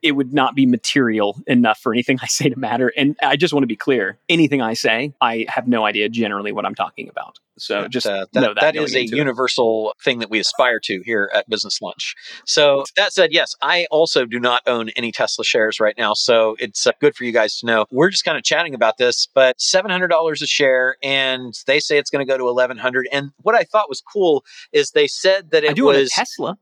it 0.03 0.13
would 0.13 0.33
not 0.33 0.55
be 0.55 0.67
material 0.67 1.41
enough 1.47 1.79
for 1.79 1.93
anything 1.93 2.19
I 2.23 2.27
say 2.27 2.49
to 2.49 2.59
matter. 2.59 2.93
And 2.97 3.17
I 3.23 3.37
just 3.37 3.53
want 3.53 3.63
to 3.63 3.69
be 3.69 3.77
clear 3.77 4.19
anything 4.29 4.63
I 4.63 4.75
say, 4.75 5.13
I 5.21 5.47
have 5.49 5.67
no 5.67 5.85
idea 5.85 6.09
generally 6.09 6.53
what 6.53 6.67
I'm 6.67 6.75
talking 6.75 7.09
about. 7.09 7.39
So 7.59 7.89
just 7.89 8.07
uh, 8.07 8.27
that, 8.33 8.41
know 8.41 8.55
that. 8.55 8.75
That 8.75 8.77
is 8.77 8.95
a 8.95 9.05
universal 9.05 9.91
it. 9.91 10.03
thing 10.03 10.19
that 10.21 10.31
we 10.31 10.39
aspire 10.39 10.81
to 10.85 11.03
here 11.05 11.31
at 11.35 11.49
Business 11.49 11.81
Lunch. 11.81 12.15
So 12.45 12.85
that 12.97 13.13
said, 13.13 13.33
yes, 13.33 13.55
I 13.63 13.87
also 13.91 14.25
do 14.25 14.41
not 14.41 14.63
own 14.67 14.91
any 14.91 15.13
Tesla 15.13 15.45
shares 15.45 15.81
right 15.81 15.95
now. 15.97 16.15
So 16.15 16.57
it's 16.59 16.87
uh, 16.87 16.93
good 17.01 17.15
for 17.15 17.25
you 17.25 17.33
guys 17.33 17.59
to 17.61 17.67
know. 17.67 17.87
We're 17.91 18.11
just 18.11 18.25
kind 18.25 18.37
of 18.37 18.45
chatting 18.45 18.75
about 18.75 18.99
this, 18.99 19.29
but 19.35 19.59
$700 19.59 20.43
a 20.43 20.47
share, 20.47 20.97
and 21.03 21.55
they 21.67 21.81
say 21.81 21.99
it's 21.99 22.11
going 22.11 22.27
to 22.27 22.31
go 22.31 22.39
to 22.39 22.45
1100 22.45 23.09
And 23.13 23.31
what 23.39 23.55
I 23.55 23.65
thought 23.65 23.89
was 23.89 24.01
cool 24.01 24.45
is 24.73 24.91
they 24.91 25.07
said 25.07 25.51
that 25.51 25.65
it 25.65 25.71
I 25.71 25.73
do 25.75 25.87
was 25.87 25.97
own 25.97 26.03
a 26.03 26.09
Tesla. 26.09 26.59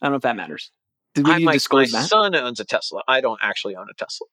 I 0.00 0.06
don't 0.06 0.12
know 0.12 0.16
if 0.16 0.22
that 0.22 0.36
matters. 0.36 0.70
Did 1.14 1.26
we 1.26 1.34
I, 1.34 1.38
my, 1.38 1.58
my 1.70 1.84
son 1.84 2.34
owns 2.34 2.58
a 2.60 2.64
Tesla. 2.64 3.02
I 3.06 3.20
don't 3.20 3.38
actually 3.40 3.76
own 3.76 3.86
a 3.88 3.94
Tesla. 3.94 4.26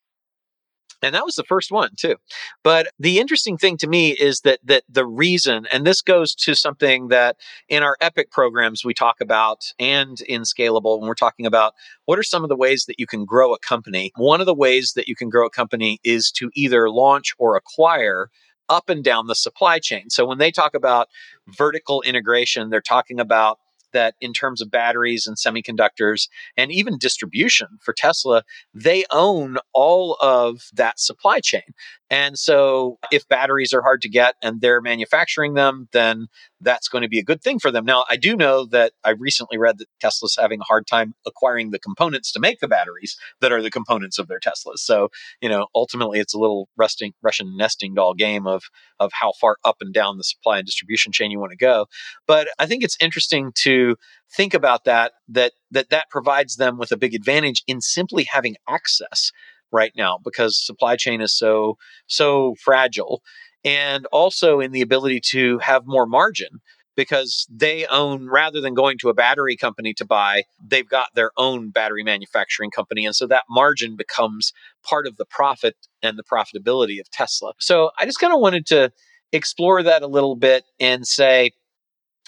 And 1.01 1.15
that 1.15 1.25
was 1.25 1.35
the 1.35 1.43
first 1.43 1.71
one 1.71 1.91
too. 1.95 2.15
But 2.63 2.87
the 2.99 3.19
interesting 3.19 3.57
thing 3.57 3.77
to 3.77 3.87
me 3.87 4.11
is 4.11 4.41
that 4.41 4.59
that 4.63 4.83
the 4.89 5.05
reason, 5.05 5.67
and 5.71 5.85
this 5.85 6.01
goes 6.01 6.35
to 6.35 6.55
something 6.55 7.07
that 7.09 7.37
in 7.69 7.83
our 7.83 7.97
Epic 8.01 8.31
programs 8.31 8.85
we 8.85 8.93
talk 8.93 9.21
about 9.21 9.73
and 9.79 10.21
in 10.21 10.41
Scalable, 10.41 10.99
when 10.99 11.07
we're 11.07 11.15
talking 11.15 11.45
about 11.45 11.73
what 12.05 12.19
are 12.19 12.23
some 12.23 12.43
of 12.43 12.49
the 12.49 12.55
ways 12.55 12.85
that 12.85 12.99
you 12.99 13.07
can 13.07 13.25
grow 13.25 13.53
a 13.53 13.59
company. 13.59 14.11
One 14.15 14.39
of 14.39 14.45
the 14.45 14.53
ways 14.53 14.93
that 14.93 15.07
you 15.07 15.15
can 15.15 15.29
grow 15.29 15.45
a 15.45 15.51
company 15.51 15.99
is 16.03 16.31
to 16.33 16.51
either 16.53 16.89
launch 16.89 17.33
or 17.37 17.55
acquire 17.55 18.29
up 18.69 18.89
and 18.89 19.03
down 19.03 19.27
the 19.27 19.35
supply 19.35 19.79
chain. 19.79 20.09
So 20.09 20.25
when 20.25 20.37
they 20.37 20.51
talk 20.51 20.73
about 20.73 21.09
vertical 21.47 22.01
integration, 22.03 22.69
they're 22.69 22.81
talking 22.81 23.19
about 23.19 23.59
that 23.93 24.15
in 24.21 24.33
terms 24.33 24.61
of 24.61 24.71
batteries 24.71 25.27
and 25.27 25.37
semiconductors 25.37 26.27
and 26.57 26.71
even 26.71 26.97
distribution 26.97 27.67
for 27.81 27.93
Tesla, 27.93 28.43
they 28.73 29.05
own 29.11 29.57
all 29.73 30.17
of 30.21 30.61
that 30.73 30.99
supply 30.99 31.39
chain. 31.39 31.61
And 32.09 32.37
so 32.37 32.99
if 33.11 33.27
batteries 33.27 33.73
are 33.73 33.81
hard 33.81 34.01
to 34.01 34.09
get 34.09 34.35
and 34.41 34.59
they're 34.59 34.81
manufacturing 34.81 35.53
them, 35.53 35.87
then 35.93 36.27
that's 36.61 36.87
going 36.87 37.01
to 37.01 37.07
be 37.07 37.19
a 37.19 37.23
good 37.23 37.41
thing 37.41 37.59
for 37.59 37.71
them. 37.71 37.85
Now, 37.85 38.05
I 38.09 38.17
do 38.17 38.35
know 38.35 38.65
that 38.67 38.93
I 39.03 39.11
recently 39.11 39.57
read 39.57 39.77
that 39.79 39.87
Tesla's 39.99 40.37
having 40.39 40.61
a 40.61 40.65
hard 40.65 40.87
time 40.87 41.13
acquiring 41.25 41.71
the 41.71 41.79
components 41.79 42.31
to 42.31 42.39
make 42.39 42.59
the 42.59 42.67
batteries 42.67 43.17
that 43.41 43.51
are 43.51 43.61
the 43.61 43.71
components 43.71 44.19
of 44.19 44.27
their 44.27 44.39
Teslas. 44.39 44.77
So, 44.77 45.09
you 45.41 45.49
know, 45.49 45.67
ultimately 45.75 46.19
it's 46.19 46.33
a 46.33 46.39
little 46.39 46.69
Russian 46.77 47.13
nesting 47.57 47.93
doll 47.95 48.13
game 48.13 48.47
of, 48.47 48.63
of 48.99 49.11
how 49.13 49.33
far 49.39 49.57
up 49.65 49.77
and 49.81 49.93
down 49.93 50.17
the 50.17 50.23
supply 50.23 50.57
and 50.57 50.65
distribution 50.65 51.11
chain 51.11 51.31
you 51.31 51.39
want 51.39 51.51
to 51.51 51.57
go. 51.57 51.87
But 52.27 52.47
I 52.59 52.65
think 52.65 52.83
it's 52.83 52.97
interesting 53.01 53.51
to 53.63 53.95
think 54.35 54.53
about 54.53 54.85
that, 54.85 55.13
that, 55.29 55.53
that 55.71 55.89
that 55.89 56.09
provides 56.09 56.55
them 56.55 56.77
with 56.77 56.91
a 56.91 56.97
big 56.97 57.13
advantage 57.13 57.63
in 57.67 57.81
simply 57.81 58.25
having 58.31 58.55
access 58.69 59.31
right 59.71 59.93
now 59.95 60.19
because 60.23 60.63
supply 60.63 60.95
chain 60.95 61.21
is 61.21 61.35
so 61.35 61.77
so 62.07 62.55
fragile 62.59 63.21
and 63.63 64.05
also 64.07 64.59
in 64.59 64.71
the 64.71 64.81
ability 64.81 65.19
to 65.19 65.59
have 65.59 65.83
more 65.85 66.05
margin 66.05 66.59
because 66.95 67.47
they 67.49 67.85
own 67.87 68.27
rather 68.27 68.59
than 68.59 68.73
going 68.73 68.97
to 68.97 69.09
a 69.09 69.13
battery 69.13 69.55
company 69.55 69.93
to 69.93 70.05
buy 70.05 70.43
they've 70.65 70.89
got 70.89 71.07
their 71.15 71.31
own 71.37 71.69
battery 71.69 72.03
manufacturing 72.03 72.71
company 72.71 73.05
and 73.05 73.15
so 73.15 73.25
that 73.27 73.43
margin 73.49 73.95
becomes 73.95 74.51
part 74.83 75.07
of 75.07 75.17
the 75.17 75.25
profit 75.25 75.75
and 76.03 76.17
the 76.17 76.23
profitability 76.23 76.99
of 76.99 77.09
Tesla 77.11 77.53
so 77.59 77.91
i 77.99 78.05
just 78.05 78.19
kind 78.19 78.33
of 78.33 78.39
wanted 78.39 78.65
to 78.65 78.91
explore 79.31 79.81
that 79.81 80.01
a 80.01 80.07
little 80.07 80.35
bit 80.35 80.63
and 80.79 81.07
say 81.07 81.51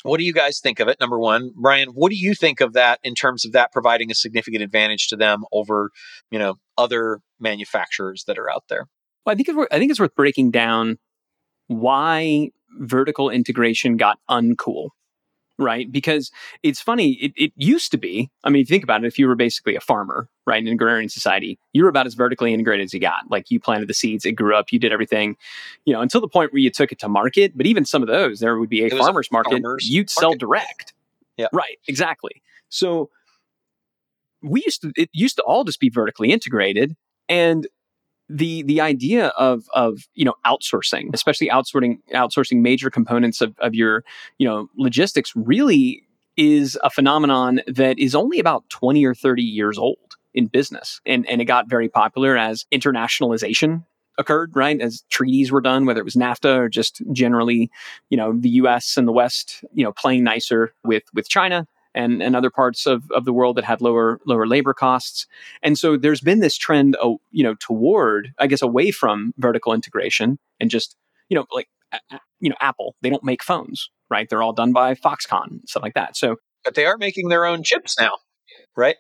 what 0.03 0.17
do 0.17 0.25
you 0.25 0.33
guys 0.33 0.59
think 0.59 0.79
of 0.79 0.87
it? 0.89 0.99
Number 0.99 1.17
one, 1.17 1.51
Brian, 1.55 1.89
what 1.89 2.09
do 2.09 2.17
you 2.17 2.35
think 2.35 2.61
of 2.61 2.73
that 2.73 2.99
in 3.03 3.15
terms 3.15 3.45
of 3.45 3.53
that 3.53 3.71
providing 3.71 4.11
a 4.11 4.15
significant 4.15 4.61
advantage 4.61 5.07
to 5.07 5.15
them 5.15 5.45
over, 5.51 5.91
you 6.29 6.37
know, 6.37 6.55
other 6.77 7.19
manufacturers 7.39 8.25
that 8.27 8.37
are 8.37 8.51
out 8.51 8.65
there? 8.69 8.87
Well, 9.25 9.33
I 9.33 9.35
think 9.35 9.49
I 9.71 9.79
think 9.79 9.91
it's 9.91 9.99
worth 9.99 10.15
breaking 10.15 10.51
down 10.51 10.97
why 11.67 12.51
vertical 12.79 13.29
integration 13.29 13.97
got 13.97 14.19
uncool 14.29 14.89
right? 15.57 15.91
Because 15.91 16.31
it's 16.63 16.81
funny, 16.81 17.13
it, 17.13 17.33
it 17.35 17.53
used 17.55 17.91
to 17.91 17.97
be, 17.97 18.29
I 18.43 18.49
mean, 18.49 18.61
if 18.61 18.69
you 18.69 18.75
think 18.75 18.83
about 18.83 19.03
it, 19.03 19.07
if 19.07 19.19
you 19.19 19.27
were 19.27 19.35
basically 19.35 19.75
a 19.75 19.79
farmer, 19.79 20.27
right, 20.45 20.59
in 20.59 20.67
an 20.67 20.73
agrarian 20.73 21.09
society, 21.09 21.59
you 21.73 21.83
were 21.83 21.89
about 21.89 22.07
as 22.07 22.15
vertically 22.15 22.53
integrated 22.53 22.85
as 22.85 22.93
you 22.93 22.99
got. 22.99 23.29
Like 23.29 23.51
you 23.51 23.59
planted 23.59 23.87
the 23.87 23.93
seeds, 23.93 24.25
it 24.25 24.33
grew 24.33 24.55
up, 24.55 24.71
you 24.71 24.79
did 24.79 24.91
everything, 24.91 25.37
you 25.85 25.93
know, 25.93 26.01
until 26.01 26.21
the 26.21 26.27
point 26.27 26.53
where 26.53 26.59
you 26.59 26.69
took 26.69 26.91
it 26.91 26.99
to 26.99 27.09
market. 27.09 27.55
But 27.55 27.65
even 27.65 27.85
some 27.85 28.01
of 28.01 28.07
those, 28.07 28.39
there 28.39 28.57
would 28.57 28.69
be 28.69 28.83
a 28.83 28.89
farmer's 28.89 29.29
a 29.31 29.33
market, 29.33 29.61
farmer's 29.61 29.87
you'd 29.87 30.01
market. 30.01 30.11
sell 30.11 30.33
direct. 30.33 30.93
Yeah. 31.37 31.47
Right, 31.51 31.79
exactly. 31.87 32.41
So 32.69 33.09
we 34.41 34.61
used 34.65 34.81
to, 34.81 34.91
it 34.95 35.09
used 35.13 35.37
to 35.37 35.43
all 35.43 35.63
just 35.63 35.79
be 35.79 35.89
vertically 35.89 36.31
integrated. 36.31 36.95
And 37.29 37.67
the 38.29 38.63
the 38.63 38.81
idea 38.81 39.27
of 39.29 39.65
of 39.73 40.07
you 40.15 40.25
know 40.25 40.35
outsourcing, 40.45 41.09
especially 41.13 41.49
outsourcing 41.49 41.97
outsourcing 42.13 42.61
major 42.61 42.89
components 42.89 43.41
of, 43.41 43.55
of 43.59 43.75
your 43.75 44.03
you 44.37 44.47
know 44.47 44.67
logistics, 44.77 45.33
really 45.35 46.03
is 46.35 46.77
a 46.83 46.89
phenomenon 46.89 47.61
that 47.67 47.99
is 47.99 48.15
only 48.15 48.39
about 48.39 48.67
twenty 48.69 49.05
or 49.05 49.13
thirty 49.13 49.43
years 49.43 49.77
old 49.77 50.17
in 50.33 50.47
business, 50.47 51.01
and 51.05 51.27
and 51.29 51.41
it 51.41 51.45
got 51.45 51.69
very 51.69 51.89
popular 51.89 52.37
as 52.37 52.65
internationalization 52.73 53.83
occurred, 54.17 54.55
right? 54.55 54.79
As 54.79 55.03
treaties 55.09 55.51
were 55.51 55.61
done, 55.61 55.85
whether 55.85 55.99
it 55.99 56.05
was 56.05 56.15
NAFTA 56.15 56.55
or 56.57 56.69
just 56.69 57.01
generally, 57.11 57.71
you 58.09 58.17
know, 58.17 58.33
the 58.37 58.49
U.S. 58.49 58.95
and 58.95 59.07
the 59.07 59.11
West, 59.11 59.63
you 59.73 59.83
know, 59.83 59.91
playing 59.91 60.23
nicer 60.23 60.73
with 60.83 61.03
with 61.13 61.27
China 61.27 61.67
and, 61.95 62.21
and 62.21 62.35
other 62.35 62.49
parts 62.49 62.85
of, 62.85 63.09
of 63.11 63.25
the 63.25 63.33
world 63.33 63.57
that 63.57 63.63
had 63.63 63.81
lower 63.81 64.19
lower 64.25 64.47
labor 64.47 64.73
costs. 64.73 65.27
And 65.61 65.77
so 65.77 65.97
there's 65.97 66.21
been 66.21 66.39
this 66.39 66.57
trend, 66.57 66.97
oh, 67.01 67.19
you 67.31 67.43
know, 67.43 67.55
toward 67.55 68.33
I 68.39 68.47
guess 68.47 68.61
away 68.61 68.91
from 68.91 69.33
vertical 69.37 69.73
integration 69.73 70.39
and 70.59 70.69
just 70.69 70.95
you 71.29 71.37
know 71.37 71.45
like 71.51 71.67
you 72.39 72.49
know 72.49 72.55
Apple 72.59 72.95
they 73.01 73.09
don't 73.09 73.23
make 73.23 73.43
phones 73.43 73.89
right 74.09 74.27
they're 74.27 74.41
all 74.41 74.53
done 74.53 74.73
by 74.73 74.95
Foxconn 74.95 75.67
stuff 75.67 75.83
like 75.83 75.93
that. 75.93 76.17
So 76.17 76.37
but 76.63 76.75
they 76.75 76.85
are 76.85 76.97
making 76.97 77.27
their 77.27 77.45
own 77.45 77.63
chips 77.63 77.99
now, 77.99 78.11
right? 78.75 78.95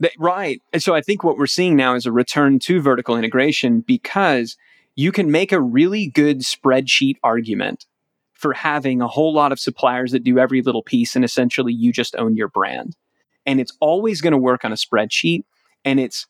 They, 0.00 0.10
right. 0.18 0.60
And 0.72 0.82
so 0.82 0.94
I 0.94 1.00
think 1.00 1.22
what 1.22 1.38
we're 1.38 1.46
seeing 1.46 1.76
now 1.76 1.94
is 1.94 2.06
a 2.06 2.12
return 2.12 2.58
to 2.60 2.80
vertical 2.80 3.16
integration 3.16 3.80
because 3.80 4.56
you 4.96 5.12
can 5.12 5.30
make 5.30 5.52
a 5.52 5.60
really 5.60 6.08
good 6.08 6.40
spreadsheet 6.40 7.16
argument 7.22 7.86
for 8.44 8.52
having 8.52 9.00
a 9.00 9.08
whole 9.08 9.32
lot 9.32 9.52
of 9.52 9.58
suppliers 9.58 10.12
that 10.12 10.22
do 10.22 10.38
every 10.38 10.60
little 10.60 10.82
piece 10.82 11.16
and 11.16 11.24
essentially 11.24 11.72
you 11.72 11.94
just 11.94 12.14
own 12.16 12.36
your 12.36 12.48
brand. 12.48 12.94
And 13.46 13.58
it's 13.58 13.72
always 13.80 14.20
going 14.20 14.32
to 14.32 14.38
work 14.38 14.66
on 14.66 14.70
a 14.70 14.74
spreadsheet 14.74 15.44
and 15.82 15.98
it's 15.98 16.26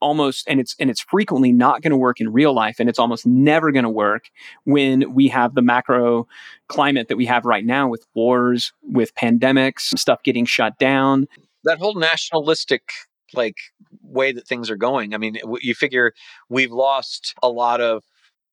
almost 0.00 0.46
and 0.50 0.60
it's 0.60 0.76
and 0.78 0.90
it's 0.90 1.00
frequently 1.00 1.52
not 1.52 1.80
going 1.80 1.92
to 1.92 1.96
work 1.96 2.20
in 2.20 2.30
real 2.30 2.52
life 2.52 2.76
and 2.78 2.90
it's 2.90 2.98
almost 2.98 3.26
never 3.26 3.72
going 3.72 3.84
to 3.84 3.88
work 3.88 4.28
when 4.64 5.14
we 5.14 5.28
have 5.28 5.54
the 5.54 5.62
macro 5.62 6.28
climate 6.68 7.08
that 7.08 7.16
we 7.16 7.24
have 7.24 7.46
right 7.46 7.64
now 7.64 7.88
with 7.88 8.04
wars, 8.14 8.74
with 8.82 9.14
pandemics, 9.14 9.98
stuff 9.98 10.22
getting 10.24 10.44
shut 10.44 10.78
down. 10.78 11.26
That 11.64 11.78
whole 11.78 11.94
nationalistic 11.94 12.82
like 13.32 13.56
way 14.02 14.30
that 14.30 14.46
things 14.46 14.68
are 14.68 14.76
going. 14.76 15.14
I 15.14 15.16
mean, 15.16 15.38
you 15.62 15.74
figure 15.74 16.12
we've 16.50 16.70
lost 16.70 17.34
a 17.42 17.48
lot 17.48 17.80
of 17.80 18.04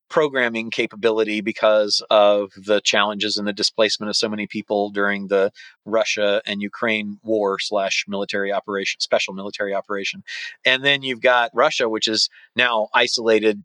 programming 0.08 0.70
capability 0.70 1.40
because 1.40 2.02
of 2.10 2.52
the 2.56 2.80
challenges 2.80 3.36
and 3.36 3.46
the 3.48 3.52
displacement 3.52 4.10
of 4.10 4.16
so 4.16 4.28
many 4.28 4.46
people 4.46 4.90
during 4.90 5.28
the 5.28 5.50
Russia 5.84 6.42
and 6.46 6.62
Ukraine 6.62 7.18
war 7.22 7.58
slash 7.58 8.04
military 8.06 8.52
operation, 8.52 9.00
special 9.00 9.34
military 9.34 9.74
operation. 9.74 10.22
And 10.64 10.84
then 10.84 11.02
you've 11.02 11.20
got 11.20 11.50
Russia, 11.54 11.88
which 11.88 12.06
is 12.06 12.28
now 12.54 12.88
isolated 12.94 13.64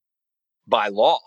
by 0.68 0.88
law 0.88 1.20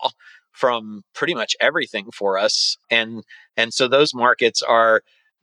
from 0.51 1.03
pretty 1.13 1.33
much 1.33 1.55
everything 1.59 2.09
for 2.13 2.37
us. 2.37 2.77
And 2.89 3.23
and 3.57 3.73
so 3.73 3.87
those 3.87 4.13
markets 4.13 4.61
are 4.61 5.01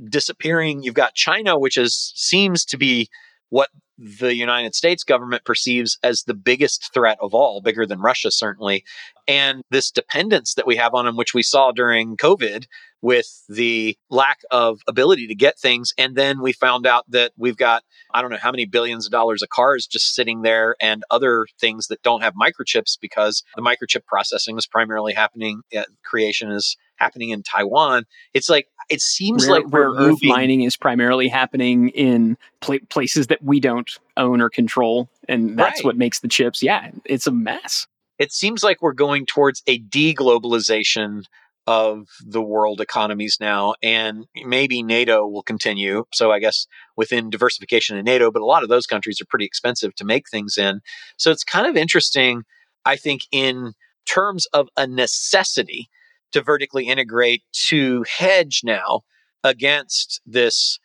disappearing. 0.09 0.83
You've 0.83 0.94
got 0.94 1.14
China, 1.14 1.59
which 1.59 1.76
is 1.76 2.12
seems 2.16 2.64
to 2.66 2.76
be 2.76 3.09
what 3.50 3.68
the 4.00 4.34
United 4.34 4.74
States 4.74 5.04
government 5.04 5.44
perceives 5.44 5.98
as 6.02 6.22
the 6.22 6.34
biggest 6.34 6.90
threat 6.94 7.18
of 7.20 7.34
all, 7.34 7.60
bigger 7.60 7.84
than 7.84 8.00
Russia, 8.00 8.30
certainly. 8.30 8.82
And 9.28 9.62
this 9.70 9.90
dependence 9.90 10.54
that 10.54 10.66
we 10.66 10.76
have 10.76 10.94
on 10.94 11.04
them, 11.04 11.16
which 11.16 11.34
we 11.34 11.42
saw 11.42 11.70
during 11.70 12.16
COVID 12.16 12.64
with 13.02 13.44
the 13.48 13.96
lack 14.10 14.40
of 14.50 14.80
ability 14.86 15.26
to 15.26 15.34
get 15.34 15.58
things. 15.58 15.92
And 15.96 16.16
then 16.16 16.40
we 16.40 16.52
found 16.52 16.86
out 16.86 17.04
that 17.10 17.32
we've 17.36 17.56
got, 17.56 17.82
I 18.12 18.22
don't 18.22 18.30
know 18.30 18.38
how 18.40 18.50
many 18.50 18.66
billions 18.66 19.06
of 19.06 19.12
dollars 19.12 19.42
of 19.42 19.48
cars 19.48 19.86
just 19.86 20.14
sitting 20.14 20.42
there 20.42 20.76
and 20.80 21.02
other 21.10 21.46
things 21.60 21.86
that 21.88 22.02
don't 22.02 22.22
have 22.22 22.34
microchips 22.34 22.98
because 23.00 23.42
the 23.56 23.62
microchip 23.62 24.06
processing 24.06 24.58
is 24.58 24.66
primarily 24.66 25.12
happening, 25.12 25.60
creation 26.04 26.50
is 26.50 26.76
happening 27.00 27.30
in 27.30 27.42
Taiwan. 27.42 28.04
It's 28.34 28.48
like 28.48 28.68
it 28.90 29.00
seems 29.00 29.46
rare, 29.48 29.60
like 29.60 29.72
where 29.72 29.90
earth 29.90 30.18
mining 30.22 30.62
is 30.62 30.76
primarily 30.76 31.28
happening 31.28 31.88
in 31.90 32.36
pl- 32.60 32.78
places 32.88 33.28
that 33.28 33.42
we 33.42 33.58
don't 33.60 33.90
own 34.16 34.40
or 34.40 34.50
control, 34.50 35.08
and 35.28 35.58
that's 35.58 35.80
Right. 35.80 35.84
what 35.86 35.96
makes 35.96 36.20
the 36.20 36.28
chips. 36.28 36.62
Yeah, 36.62 36.90
it's 37.04 37.26
a 37.26 37.32
mess. 37.32 37.86
it 38.18 38.32
seems 38.32 38.62
like 38.62 38.82
we're 38.82 38.92
going 38.92 39.24
towards 39.24 39.62
a 39.66 39.78
deglobalization 39.80 41.24
of 41.66 42.08
the 42.26 42.42
world 42.42 42.80
economies 42.80 43.36
now 43.40 43.74
and 43.82 44.26
maybe 44.44 44.82
NATO 44.82 45.26
will 45.26 45.42
continue 45.42 46.04
so 46.12 46.32
i 46.32 46.38
guess 46.38 46.66
within 46.96 47.30
diversification 47.30 47.96
in 47.98 48.04
NATO 48.04 48.30
but 48.30 48.42
a 48.42 48.46
lot 48.46 48.62
of 48.62 48.68
those 48.70 48.86
countries 48.86 49.20
are 49.20 49.26
pretty 49.26 49.44
expensive 49.44 49.94
to 49.96 50.04
make 50.04 50.28
things 50.28 50.56
in 50.58 50.80
so 51.18 51.30
it's 51.30 51.44
kind 51.44 51.66
of 51.66 51.76
interesting 51.76 52.42
i 52.86 52.96
think 52.96 53.22
in 53.30 53.74
terms 54.06 54.46
of 54.54 54.68
a 54.76 54.86
necessity 54.86 55.88
to 56.32 56.42
vertically 56.42 56.86
integrate 56.86 57.42
to 57.52 58.04
hedge 58.08 58.62
now 58.64 59.02
against 59.44 60.20
this 60.26 60.78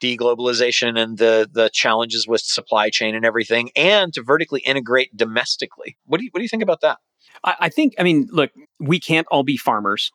deglobalization 0.00 0.98
and 0.98 1.16
the 1.18 1.48
the 1.50 1.70
challenges 1.72 2.28
with 2.28 2.42
supply 2.42 2.90
chain 2.90 3.14
and 3.14 3.24
everything 3.24 3.70
and 3.74 4.12
to 4.12 4.22
vertically 4.22 4.60
integrate 4.60 5.16
domestically 5.16 5.96
what 6.04 6.18
do 6.18 6.24
you 6.24 6.30
what 6.32 6.38
do 6.38 6.42
you 6.42 6.50
think 6.50 6.62
about 6.62 6.82
that 6.82 6.98
I, 7.44 7.54
I 7.60 7.68
think, 7.68 7.94
I 7.98 8.02
mean, 8.02 8.28
look, 8.30 8.50
we 8.78 9.00
can't 9.00 9.26
all 9.30 9.42
be 9.42 9.56
farmers, 9.56 10.10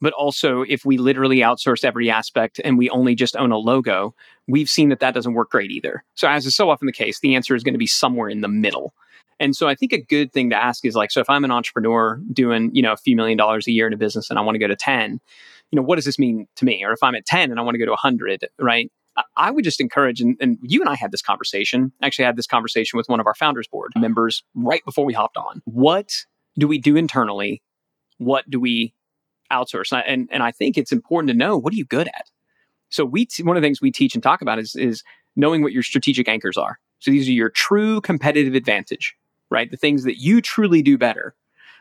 but 0.00 0.12
also 0.14 0.62
if 0.62 0.84
we 0.84 0.98
literally 0.98 1.38
outsource 1.38 1.84
every 1.84 2.10
aspect 2.10 2.60
and 2.64 2.78
we 2.78 2.90
only 2.90 3.14
just 3.14 3.36
own 3.36 3.52
a 3.52 3.58
logo, 3.58 4.14
we've 4.48 4.68
seen 4.68 4.88
that 4.90 5.00
that 5.00 5.14
doesn't 5.14 5.34
work 5.34 5.50
great 5.50 5.70
either. 5.70 6.04
So, 6.14 6.28
as 6.28 6.46
is 6.46 6.56
so 6.56 6.70
often 6.70 6.86
the 6.86 6.92
case, 6.92 7.20
the 7.20 7.34
answer 7.34 7.54
is 7.54 7.62
going 7.62 7.74
to 7.74 7.78
be 7.78 7.86
somewhere 7.86 8.28
in 8.28 8.40
the 8.40 8.48
middle. 8.48 8.94
And 9.42 9.56
so, 9.56 9.68
I 9.68 9.74
think 9.74 9.92
a 9.92 10.00
good 10.00 10.32
thing 10.32 10.50
to 10.50 10.56
ask 10.56 10.84
is 10.84 10.94
like, 10.94 11.10
so 11.10 11.20
if 11.20 11.28
I'm 11.28 11.44
an 11.44 11.50
entrepreneur 11.50 12.20
doing, 12.32 12.70
you 12.72 12.82
know, 12.82 12.92
a 12.92 12.96
few 12.96 13.16
million 13.16 13.36
dollars 13.36 13.66
a 13.66 13.72
year 13.72 13.86
in 13.86 13.92
a 13.92 13.96
business 13.96 14.30
and 14.30 14.38
I 14.38 14.42
want 14.42 14.54
to 14.54 14.58
go 14.60 14.68
to 14.68 14.76
10, 14.76 15.20
you 15.70 15.76
know, 15.76 15.82
what 15.82 15.96
does 15.96 16.04
this 16.04 16.18
mean 16.18 16.46
to 16.56 16.64
me? 16.64 16.84
Or 16.84 16.92
if 16.92 17.02
I'm 17.02 17.14
at 17.14 17.26
10 17.26 17.50
and 17.50 17.58
I 17.58 17.62
want 17.62 17.74
to 17.74 17.78
go 17.78 17.86
to 17.86 17.90
100, 17.90 18.46
right? 18.58 18.90
I- 19.36 19.50
would 19.50 19.64
just 19.64 19.80
encourage, 19.80 20.20
and, 20.20 20.36
and 20.40 20.58
you 20.62 20.80
and 20.80 20.88
I 20.88 20.94
had 20.94 21.10
this 21.10 21.22
conversation. 21.22 21.92
Actually, 22.02 22.24
had 22.26 22.36
this 22.36 22.46
conversation 22.46 22.96
with 22.96 23.08
one 23.08 23.20
of 23.20 23.26
our 23.26 23.34
founders 23.34 23.68
board 23.68 23.92
members 23.96 24.42
right 24.54 24.82
before 24.84 25.04
we 25.04 25.12
hopped 25.12 25.36
on. 25.36 25.60
What 25.64 26.12
do 26.58 26.66
we 26.68 26.78
do 26.78 26.96
internally? 26.96 27.62
What 28.18 28.48
do 28.48 28.60
we 28.60 28.94
outsource? 29.50 29.92
And 29.92 30.04
And, 30.06 30.28
and 30.32 30.42
I 30.42 30.50
think 30.52 30.78
it's 30.78 30.92
important 30.92 31.28
to 31.28 31.36
know 31.36 31.58
what 31.58 31.72
are 31.72 31.76
you 31.76 31.84
good 31.84 32.08
at. 32.08 32.30
So 32.90 33.04
we 33.04 33.26
t- 33.26 33.42
one 33.42 33.56
of 33.56 33.62
the 33.62 33.66
things 33.66 33.80
we 33.80 33.90
teach 33.90 34.14
and 34.14 34.22
talk 34.22 34.40
about 34.42 34.58
is 34.58 34.76
is 34.76 35.02
knowing 35.34 35.62
what 35.62 35.72
your 35.72 35.82
strategic 35.82 36.28
anchors 36.28 36.56
are. 36.56 36.78
So 36.98 37.10
these 37.10 37.28
are 37.28 37.32
your 37.32 37.50
true 37.50 38.00
competitive 38.00 38.54
advantage, 38.54 39.14
right? 39.52 39.70
The 39.70 39.76
things 39.76 40.04
that 40.04 40.20
you 40.20 40.40
truly 40.40 40.82
do 40.82 40.98
better. 40.98 41.34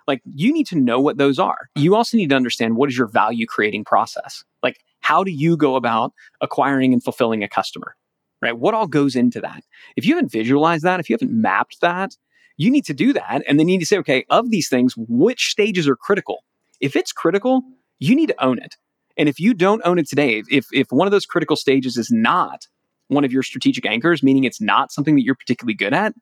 Like 0.08 0.22
you 0.26 0.52
need 0.52 0.68
to 0.68 0.76
know 0.76 1.00
what 1.00 1.18
those 1.18 1.40
are. 1.40 1.70
Mm-hmm. 1.76 1.84
You 1.84 1.96
also 1.96 2.18
need 2.18 2.30
to 2.30 2.36
understand 2.36 2.76
what 2.76 2.90
is 2.90 2.98
your 2.98 3.08
value 3.08 3.46
creating 3.46 3.86
process. 3.86 4.44
Like 4.62 4.80
how 5.00 5.24
do 5.24 5.32
you 5.32 5.58
go 5.58 5.76
about 5.76 6.14
acquiring 6.42 6.94
and 6.94 7.04
fulfilling 7.04 7.44
a 7.44 7.48
customer? 7.48 7.96
Right? 8.42 8.58
What 8.58 8.74
all 8.74 8.88
goes 8.88 9.16
into 9.16 9.40
that? 9.42 9.64
If 9.96 10.06
you 10.06 10.16
haven't 10.16 10.32
visualized 10.32 10.84
that, 10.84 11.00
if 11.00 11.10
you 11.10 11.14
haven't 11.14 11.32
mapped 11.32 11.82
that, 11.82 12.18
you 12.58 12.70
need 12.70 12.86
to 12.86 12.94
do 12.94 13.14
that 13.14 13.42
and 13.48 13.60
then 13.60 13.68
you 13.68 13.76
need 13.76 13.80
to 13.80 13.86
say 13.86 13.98
okay 13.98 14.26
of 14.30 14.52
these 14.52 14.70
things 14.70 14.94
which 14.98 15.50
stages 15.50 15.88
are 15.88 15.96
critical 15.96 16.44
if 16.80 16.96
it's 16.96 17.12
critical 17.12 17.64
you 18.00 18.16
need 18.16 18.28
to 18.28 18.44
own 18.44 18.60
it 18.60 18.76
and 19.18 19.28
if 19.28 19.40
you 19.40 19.54
don't 19.54 19.82
own 19.84 19.98
it 19.98 20.08
today 20.08 20.44
if 20.50 20.68
if 20.72 20.88
one 20.92 21.08
of 21.08 21.12
those 21.12 21.26
critical 21.26 21.56
stages 21.56 21.98
is 21.98 22.12
not 22.12 22.68
one 23.08 23.26
of 23.26 23.32
your 23.32 23.44
strategic 23.44 23.86
anchors 23.86 24.22
meaning 24.22 24.44
it's 24.44 24.62
not 24.62 24.92
something 24.92 25.16
that 25.16 25.24
you're 25.24 25.36
particularly 25.36 25.74
good 25.74 25.94
at 25.94 26.14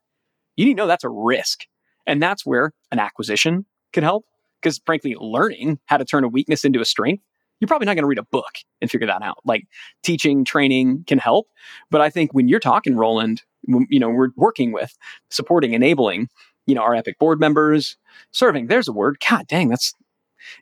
you 0.60 0.66
need 0.66 0.74
to 0.74 0.78
know 0.78 0.88
that's 0.88 1.04
a 1.04 1.10
risk. 1.10 1.62
And 2.06 2.22
that's 2.22 2.46
where 2.46 2.74
an 2.92 3.00
acquisition 3.00 3.66
can 3.94 4.04
help. 4.04 4.26
Because 4.62 4.80
frankly 4.86 5.16
learning 5.18 5.80
how 5.86 5.98
to 5.98 6.06
turn 6.06 6.24
a 6.24 6.28
weakness 6.28 6.66
into 6.66 6.82
a 6.82 6.86
strength 6.86 7.24
you're 7.60 7.68
probably 7.68 7.88
not 7.88 7.96
going 7.96 8.04
to 8.04 8.08
read 8.08 8.18
a 8.18 8.24
book 8.24 8.60
and 8.80 8.90
figure 8.90 9.08
that 9.08 9.22
out. 9.22 9.40
Like 9.44 9.68
teaching 10.02 10.46
training 10.46 11.04
can 11.08 11.18
help. 11.18 11.48
But 11.92 12.02
i 12.02 12.10
think 12.10 12.34
when 12.34 12.48
you're 12.48 12.60
talking 12.60 12.96
roland 12.96 13.44
you 13.64 14.00
know 14.00 14.10
we're 14.10 14.30
working 14.36 14.72
with 14.72 14.98
supporting 15.30 15.74
enabling 15.74 16.30
you 16.66 16.76
know 16.76 16.82
our 16.82 16.96
epic 16.96 17.20
board 17.20 17.40
members 17.40 17.98
serving 18.32 18.68
there's 18.68 18.88
a 18.88 18.94
word 18.94 19.18
god 19.28 19.48
dang 19.48 19.70
that's 19.70 19.94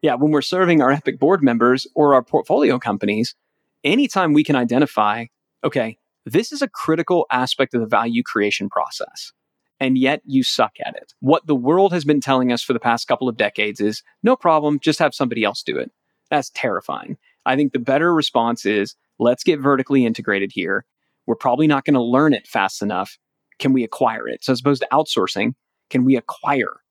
yeah 0.01 0.15
when 0.15 0.31
we're 0.31 0.41
serving 0.41 0.81
our 0.81 0.91
epic 0.91 1.19
board 1.19 1.43
members 1.43 1.87
or 1.95 2.13
our 2.13 2.23
portfolio 2.23 2.79
companies 2.79 3.35
anytime 3.83 4.33
we 4.33 4.43
can 4.43 4.55
identify 4.55 5.25
okay 5.63 5.97
this 6.25 6.51
is 6.51 6.61
a 6.61 6.67
critical 6.67 7.25
aspect 7.31 7.73
of 7.73 7.81
the 7.81 7.87
value 7.87 8.23
creation 8.23 8.69
process 8.69 9.31
and 9.79 9.97
yet 9.97 10.21
you 10.25 10.43
suck 10.43 10.73
at 10.85 10.95
it 10.95 11.13
what 11.19 11.45
the 11.47 11.55
world 11.55 11.91
has 11.93 12.05
been 12.05 12.21
telling 12.21 12.51
us 12.51 12.61
for 12.61 12.73
the 12.73 12.79
past 12.79 13.07
couple 13.07 13.29
of 13.29 13.37
decades 13.37 13.79
is 13.79 14.03
no 14.23 14.35
problem 14.35 14.79
just 14.79 14.99
have 14.99 15.13
somebody 15.13 15.43
else 15.43 15.63
do 15.63 15.77
it 15.77 15.91
that's 16.29 16.51
terrifying 16.51 17.17
i 17.45 17.55
think 17.55 17.73
the 17.73 17.79
better 17.79 18.13
response 18.13 18.65
is 18.65 18.95
let's 19.19 19.43
get 19.43 19.59
vertically 19.59 20.05
integrated 20.05 20.51
here 20.53 20.85
we're 21.25 21.35
probably 21.35 21.67
not 21.67 21.85
going 21.85 21.93
to 21.93 22.01
learn 22.01 22.33
it 22.33 22.47
fast 22.47 22.81
enough 22.81 23.17
can 23.59 23.73
we 23.73 23.83
acquire 23.83 24.27
it 24.27 24.43
so 24.43 24.51
as 24.51 24.59
opposed 24.59 24.81
to 24.81 24.87
outsourcing 24.91 25.53
can 25.89 26.03
we 26.03 26.15
acquire 26.15 26.81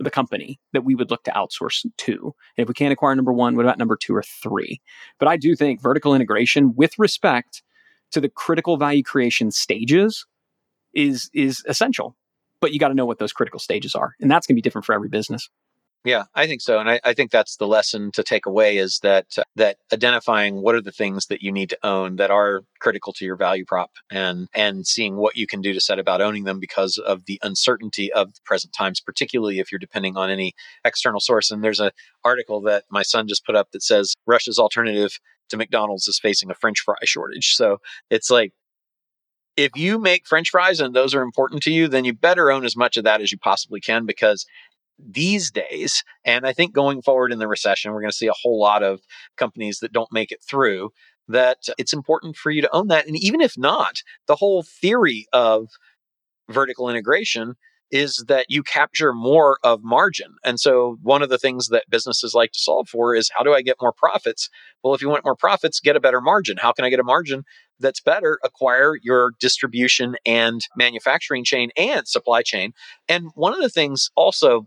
the 0.00 0.10
company 0.10 0.58
that 0.72 0.82
we 0.82 0.94
would 0.94 1.10
look 1.10 1.24
to 1.24 1.30
outsource 1.32 1.84
to. 1.98 2.34
And 2.56 2.62
if 2.62 2.68
we 2.68 2.74
can't 2.74 2.92
acquire 2.92 3.14
number 3.14 3.32
one, 3.32 3.54
what 3.54 3.66
about 3.66 3.78
number 3.78 3.96
two 3.96 4.14
or 4.14 4.22
three? 4.22 4.80
But 5.18 5.28
I 5.28 5.36
do 5.36 5.54
think 5.54 5.80
vertical 5.80 6.14
integration 6.14 6.74
with 6.74 6.98
respect 6.98 7.62
to 8.12 8.20
the 8.20 8.28
critical 8.28 8.76
value 8.76 9.02
creation 9.02 9.50
stages 9.50 10.26
is 10.94 11.30
is 11.32 11.62
essential. 11.68 12.16
But 12.60 12.72
you 12.72 12.78
got 12.78 12.88
to 12.88 12.94
know 12.94 13.06
what 13.06 13.18
those 13.18 13.32
critical 13.32 13.60
stages 13.60 13.94
are. 13.94 14.14
And 14.20 14.30
that's 14.30 14.46
going 14.46 14.54
to 14.54 14.58
be 14.58 14.62
different 14.62 14.84
for 14.84 14.94
every 14.94 15.08
business. 15.08 15.48
Yeah, 16.02 16.24
I 16.34 16.46
think 16.46 16.62
so, 16.62 16.78
and 16.78 16.88
I, 16.88 16.98
I 17.04 17.12
think 17.12 17.30
that's 17.30 17.56
the 17.56 17.66
lesson 17.66 18.10
to 18.12 18.22
take 18.22 18.46
away 18.46 18.78
is 18.78 19.00
that 19.02 19.26
that 19.56 19.76
identifying 19.92 20.62
what 20.62 20.74
are 20.74 20.80
the 20.80 20.92
things 20.92 21.26
that 21.26 21.42
you 21.42 21.52
need 21.52 21.68
to 21.70 21.78
own 21.82 22.16
that 22.16 22.30
are 22.30 22.62
critical 22.80 23.12
to 23.14 23.24
your 23.26 23.36
value 23.36 23.66
prop, 23.66 23.90
and 24.10 24.48
and 24.54 24.86
seeing 24.86 25.16
what 25.16 25.36
you 25.36 25.46
can 25.46 25.60
do 25.60 25.74
to 25.74 25.80
set 25.80 25.98
about 25.98 26.22
owning 26.22 26.44
them 26.44 26.58
because 26.58 26.96
of 26.96 27.26
the 27.26 27.38
uncertainty 27.42 28.10
of 28.14 28.32
the 28.32 28.40
present 28.46 28.72
times, 28.72 28.98
particularly 28.98 29.58
if 29.58 29.70
you're 29.70 29.78
depending 29.78 30.16
on 30.16 30.30
any 30.30 30.54
external 30.86 31.20
source. 31.20 31.50
And 31.50 31.62
there's 31.62 31.80
an 31.80 31.90
article 32.24 32.62
that 32.62 32.84
my 32.90 33.02
son 33.02 33.28
just 33.28 33.44
put 33.44 33.54
up 33.54 33.72
that 33.72 33.82
says 33.82 34.14
Russia's 34.26 34.58
alternative 34.58 35.18
to 35.50 35.58
McDonald's 35.58 36.08
is 36.08 36.18
facing 36.18 36.50
a 36.50 36.54
French 36.54 36.80
fry 36.80 36.96
shortage. 37.04 37.54
So 37.54 37.76
it's 38.08 38.30
like 38.30 38.54
if 39.56 39.72
you 39.76 39.98
make 39.98 40.26
French 40.26 40.50
fries 40.50 40.80
and 40.80 40.94
those 40.94 41.14
are 41.14 41.22
important 41.22 41.62
to 41.64 41.70
you, 41.70 41.88
then 41.88 42.04
you 42.04 42.12
better 42.12 42.50
own 42.50 42.64
as 42.64 42.76
much 42.76 42.96
of 42.96 43.04
that 43.04 43.20
as 43.20 43.32
you 43.32 43.38
possibly 43.38 43.80
can 43.80 44.06
because 44.06 44.46
these 44.98 45.50
days, 45.50 46.04
and 46.24 46.46
I 46.46 46.52
think 46.52 46.74
going 46.74 47.02
forward 47.02 47.32
in 47.32 47.38
the 47.38 47.48
recession, 47.48 47.92
we're 47.92 48.00
going 48.00 48.10
to 48.10 48.16
see 48.16 48.26
a 48.26 48.32
whole 48.42 48.60
lot 48.60 48.82
of 48.82 49.00
companies 49.36 49.78
that 49.80 49.92
don't 49.92 50.12
make 50.12 50.32
it 50.32 50.42
through. 50.48 50.90
That 51.28 51.58
it's 51.78 51.92
important 51.92 52.36
for 52.36 52.50
you 52.50 52.60
to 52.62 52.74
own 52.74 52.88
that. 52.88 53.06
And 53.06 53.16
even 53.16 53.40
if 53.40 53.54
not, 53.56 54.02
the 54.26 54.34
whole 54.34 54.64
theory 54.64 55.26
of 55.32 55.68
vertical 56.48 56.88
integration 56.90 57.54
is 57.90 58.24
that 58.28 58.46
you 58.48 58.62
capture 58.62 59.12
more 59.12 59.58
of 59.62 59.82
margin. 59.82 60.36
And 60.44 60.58
so, 60.58 60.96
one 61.02 61.22
of 61.22 61.28
the 61.28 61.38
things 61.38 61.68
that 61.68 61.84
businesses 61.88 62.34
like 62.34 62.52
to 62.52 62.58
solve 62.58 62.88
for 62.88 63.14
is 63.14 63.30
how 63.34 63.44
do 63.44 63.52
I 63.52 63.62
get 63.62 63.76
more 63.80 63.92
profits? 63.92 64.48
Well, 64.82 64.94
if 64.94 65.02
you 65.02 65.08
want 65.08 65.24
more 65.24 65.36
profits, 65.36 65.80
get 65.80 65.96
a 65.96 66.00
better 66.00 66.20
margin. 66.20 66.56
How 66.56 66.72
can 66.72 66.84
I 66.84 66.90
get 66.90 67.00
a 67.00 67.04
margin 67.04 67.44
that's 67.80 68.00
better? 68.00 68.38
Acquire 68.44 68.94
your 69.02 69.32
distribution 69.40 70.16
and 70.24 70.60
manufacturing 70.76 71.44
chain 71.44 71.70
and 71.76 72.06
supply 72.06 72.42
chain. 72.42 72.72
And 73.08 73.30
one 73.34 73.54
of 73.54 73.60
the 73.60 73.68
things 73.68 74.10
also 74.16 74.66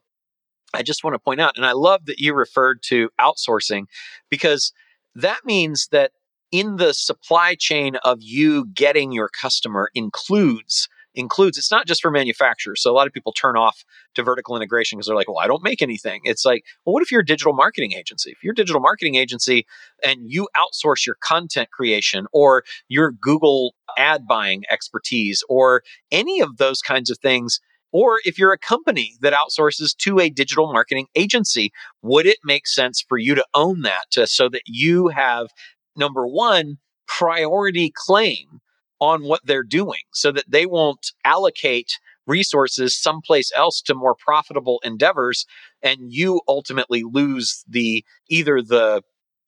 I 0.73 0.82
just 0.82 1.04
want 1.04 1.13
to 1.13 1.19
point 1.19 1.39
out, 1.39 1.56
and 1.56 1.65
I 1.65 1.73
love 1.73 2.06
that 2.06 2.19
you 2.19 2.34
referred 2.34 2.82
to 2.84 3.10
outsourcing 3.21 3.84
because 4.30 4.73
that 5.15 5.41
means 5.45 5.88
that 5.91 6.12
in 6.52 6.78
the 6.78 6.93
supply 6.93 7.56
chain 7.56 7.95
of 8.04 8.17
you 8.21 8.65
getting 8.73 9.12
your 9.12 9.30
customer 9.30 9.89
includes 9.93 10.88
includes 11.15 11.58
it's 11.58 11.71
not 11.71 11.88
just 11.88 12.02
for 12.02 12.12
manufacturers 12.12 12.82
so 12.82 12.91
a 12.91 12.93
lot 12.93 13.08
of 13.08 13.13
people 13.13 13.32
turn 13.32 13.56
off 13.56 13.84
to 14.15 14.23
vertical 14.23 14.56
integration 14.56 14.97
because 14.97 15.08
they're 15.08 15.15
like 15.15 15.28
well 15.28 15.39
i 15.39 15.47
don't 15.47 15.63
make 15.63 15.82
anything. 15.82 16.21
It's 16.23 16.45
like 16.45 16.63
well 16.86 16.93
what 16.93 17.04
if 17.04 17.12
you're 17.12 17.21
a 17.21 17.26
digital 17.26 17.54
marketing 17.54 17.93
agency? 17.93 18.32
If 18.32 18.43
you're 18.43 18.54
a 18.54 18.56
digital 18.56 18.82
marketing 18.82 19.15
agency 19.15 19.65
and 20.06 20.19
you 20.23 20.47
outsource 20.56 21.06
your 21.06 21.17
content 21.21 21.69
creation 21.71 22.26
or 22.34 22.63
your 22.88 23.12
google 23.12 23.76
ad 23.97 24.28
buying 24.28 24.63
expertise 24.69 25.43
or 25.49 25.84
any 26.12 26.39
of 26.41 26.58
those 26.58 26.82
kinds 26.82 27.10
of 27.10 27.17
things 27.19 27.60
or 27.91 28.19
if 28.26 28.39
you're 28.39 28.52
a 28.52 28.58
company 28.58 29.15
that 29.21 29.34
outsources 29.34 29.95
to 29.97 30.19
a 30.19 30.30
digital 30.30 30.73
marketing 30.73 31.06
agency, 31.15 31.71
would 32.02 32.26
it 32.26 32.39
make 32.43 32.65
sense 32.65 33.06
for 33.08 33.19
you 33.19 33.36
to 33.36 33.45
own 33.54 33.84
that 33.84 34.06
to, 34.12 34.26
so 34.26 34.49
that 34.49 34.63
you 34.65 35.10
have 35.10 35.49
number 35.95 36.28
one, 36.28 36.80
priority 37.08 37.93
claim 37.95 38.62
on 39.04 39.24
what 39.24 39.42
they're 39.44 39.63
doing 39.63 40.00
so 40.13 40.32
that 40.32 40.50
they 40.50 40.66
won't 40.66 41.12
allocate 41.26 42.00
resources 42.26 42.96
someplace 42.96 43.52
else 43.54 43.82
to 43.82 43.94
more 43.94 44.16
profitable 44.16 44.80
endeavors 44.86 45.46
and 45.82 45.98
you 46.13 46.39
ultimately 46.48 47.04
lose 47.04 47.66
the 47.68 48.04
either 48.30 48.62
the 48.62 49.02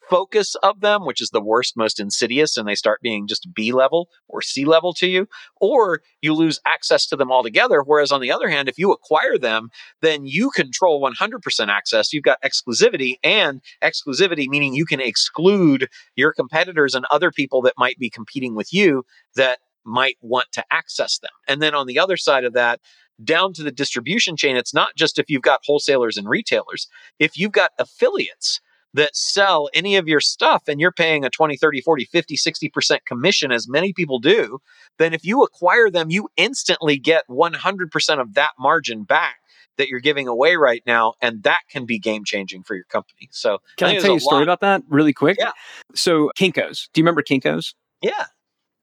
focus 0.10 0.56
of 0.63 0.82
them, 0.82 1.06
which 1.06 1.22
is 1.22 1.30
the 1.30 1.41
worst, 1.41 1.78
most 1.78 2.00
insidious, 2.00 2.58
and 2.58 2.68
they 2.68 2.76
start 2.76 3.02
being 3.02 3.28
just 3.28 3.48
B 3.54 3.72
level 3.72 4.10
or 4.28 4.41
C 4.41 4.65
level 4.65 4.94
to 4.96 5.08
you, 5.08 5.28
or 5.60 6.02
you 6.22 6.34
lose 6.34 6.60
access 6.65 7.06
to 7.08 7.15
them 7.15 7.32
altogether. 7.32 7.82
Whereas 7.84 8.12
on 8.12 8.22
the 8.22 8.32
other 8.32 8.50
hand, 8.50 8.70
if 8.70 8.78
you 8.78 8.91
acquire 8.91 9.38
them, 9.38 9.70
then 10.02 10.26
you 10.26 10.50
control 10.52 11.02
100% 11.02 11.68
access. 11.68 12.13
You've 12.13 12.24
got 12.24 12.41
exclusivity, 12.41 13.15
and 13.24 13.62
exclusivity 13.84 14.48
meaning 14.48 14.74
you 14.74 14.86
can 14.86 15.00
exclude 15.00 15.88
your 16.15 16.34
competitors 16.34 16.96
and 16.96 17.06
other 17.12 17.32
people 17.32 17.62
that 17.63 17.74
might 17.78 17.98
be 17.98 18.10
competing 18.10 18.56
with 18.56 18.74
you 18.74 19.04
that 19.36 19.60
might 19.86 20.18
want 20.22 20.48
to 20.54 20.63
access 20.72 21.20
them. 21.20 21.32
And 21.48 21.62
then 21.62 21.76
on 21.76 21.88
the 21.88 22.00
other 22.00 22.18
side 22.18 22.44
of 22.44 22.54
that, 22.54 22.80
down 23.24 23.54
to 23.54 23.63
the 23.63 23.72
distribution 23.72 24.36
chain, 24.36 24.58
it's 24.58 24.74
not 24.74 24.96
just 24.98 25.18
if 25.20 25.30
you've 25.30 25.41
got 25.41 25.62
wholesalers 25.63 26.18
and 26.18 26.28
retailers. 26.28 26.88
If 27.20 27.38
you've 27.38 27.52
got 27.52 27.72
affiliates 27.80 28.60
that 28.95 29.15
sell 29.15 29.69
any 29.73 29.95
of 29.95 30.08
your 30.08 30.19
stuff 30.19 30.63
and 30.67 30.79
you're 30.79 30.91
paying 30.91 31.25
a 31.25 31.29
20, 31.29 31.58
30, 31.58 31.81
40, 31.81 32.05
50, 32.05 32.38
60% 32.38 32.97
commission, 33.05 33.51
as 33.51 33.67
many 33.67 33.93
people 33.93 34.19
do, 34.19 34.60
then 34.97 35.13
if 35.13 35.25
you 35.25 35.43
acquire 35.43 35.89
them, 35.89 36.10
you 36.10 36.29
instantly 36.38 36.97
get 36.97 37.25
100% 37.29 38.19
of 38.21 38.34
that 38.34 38.51
margin 38.58 39.03
back 39.03 39.36
that 39.77 39.89
you're 39.89 39.99
giving 39.99 40.27
away 40.27 40.55
right 40.55 40.81
now. 40.86 41.13
And 41.21 41.43
that 41.43 41.60
can 41.69 41.86
be 41.86 41.99
game 41.99 42.23
changing 42.23 42.63
for 42.63 42.75
your 42.75 42.86
company. 42.86 43.27
So, 43.31 43.60
can 43.77 43.89
I, 43.89 43.97
I 43.97 43.99
tell 43.99 44.12
you 44.12 44.17
a 44.17 44.21
story 44.21 44.38
lot. 44.38 44.43
about 44.43 44.62
that 44.62 44.84
really 44.88 45.13
quick? 45.13 45.38
Yeah. 45.39 45.51
So, 45.93 46.31
Kinko's, 46.39 46.89
do 46.93 47.01
you 47.01 47.03
remember 47.03 47.21
Kinko's? 47.21 47.75
Yeah 48.01 48.25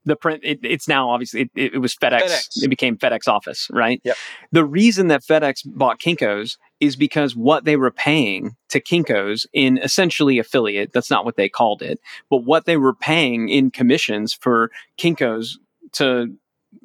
the 0.04 0.16
print 0.16 0.40
it, 0.42 0.58
it's 0.62 0.88
now 0.88 1.10
obviously 1.10 1.42
it, 1.54 1.74
it 1.74 1.78
was 1.80 1.94
FedEx. 1.94 2.22
FedEx. 2.22 2.62
It 2.62 2.68
became 2.68 2.96
FedEx 2.96 3.28
Office, 3.28 3.68
right? 3.70 4.00
Yep. 4.04 4.16
The 4.50 4.64
reason 4.64 5.08
that 5.08 5.22
FedEx 5.22 5.62
bought 5.64 6.00
Kinko's 6.00 6.58
is 6.82 6.96
because 6.96 7.36
what 7.36 7.64
they 7.64 7.76
were 7.76 7.92
paying 7.92 8.56
to 8.68 8.80
Kinko's 8.80 9.46
in 9.52 9.78
essentially 9.78 10.38
affiliate, 10.38 10.92
that's 10.92 11.10
not 11.10 11.24
what 11.24 11.36
they 11.36 11.48
called 11.48 11.80
it, 11.80 12.00
but 12.28 12.38
what 12.38 12.64
they 12.66 12.76
were 12.76 12.94
paying 12.94 13.48
in 13.48 13.70
commissions 13.70 14.34
for 14.34 14.70
Kinko's 14.98 15.60
to 15.92 16.34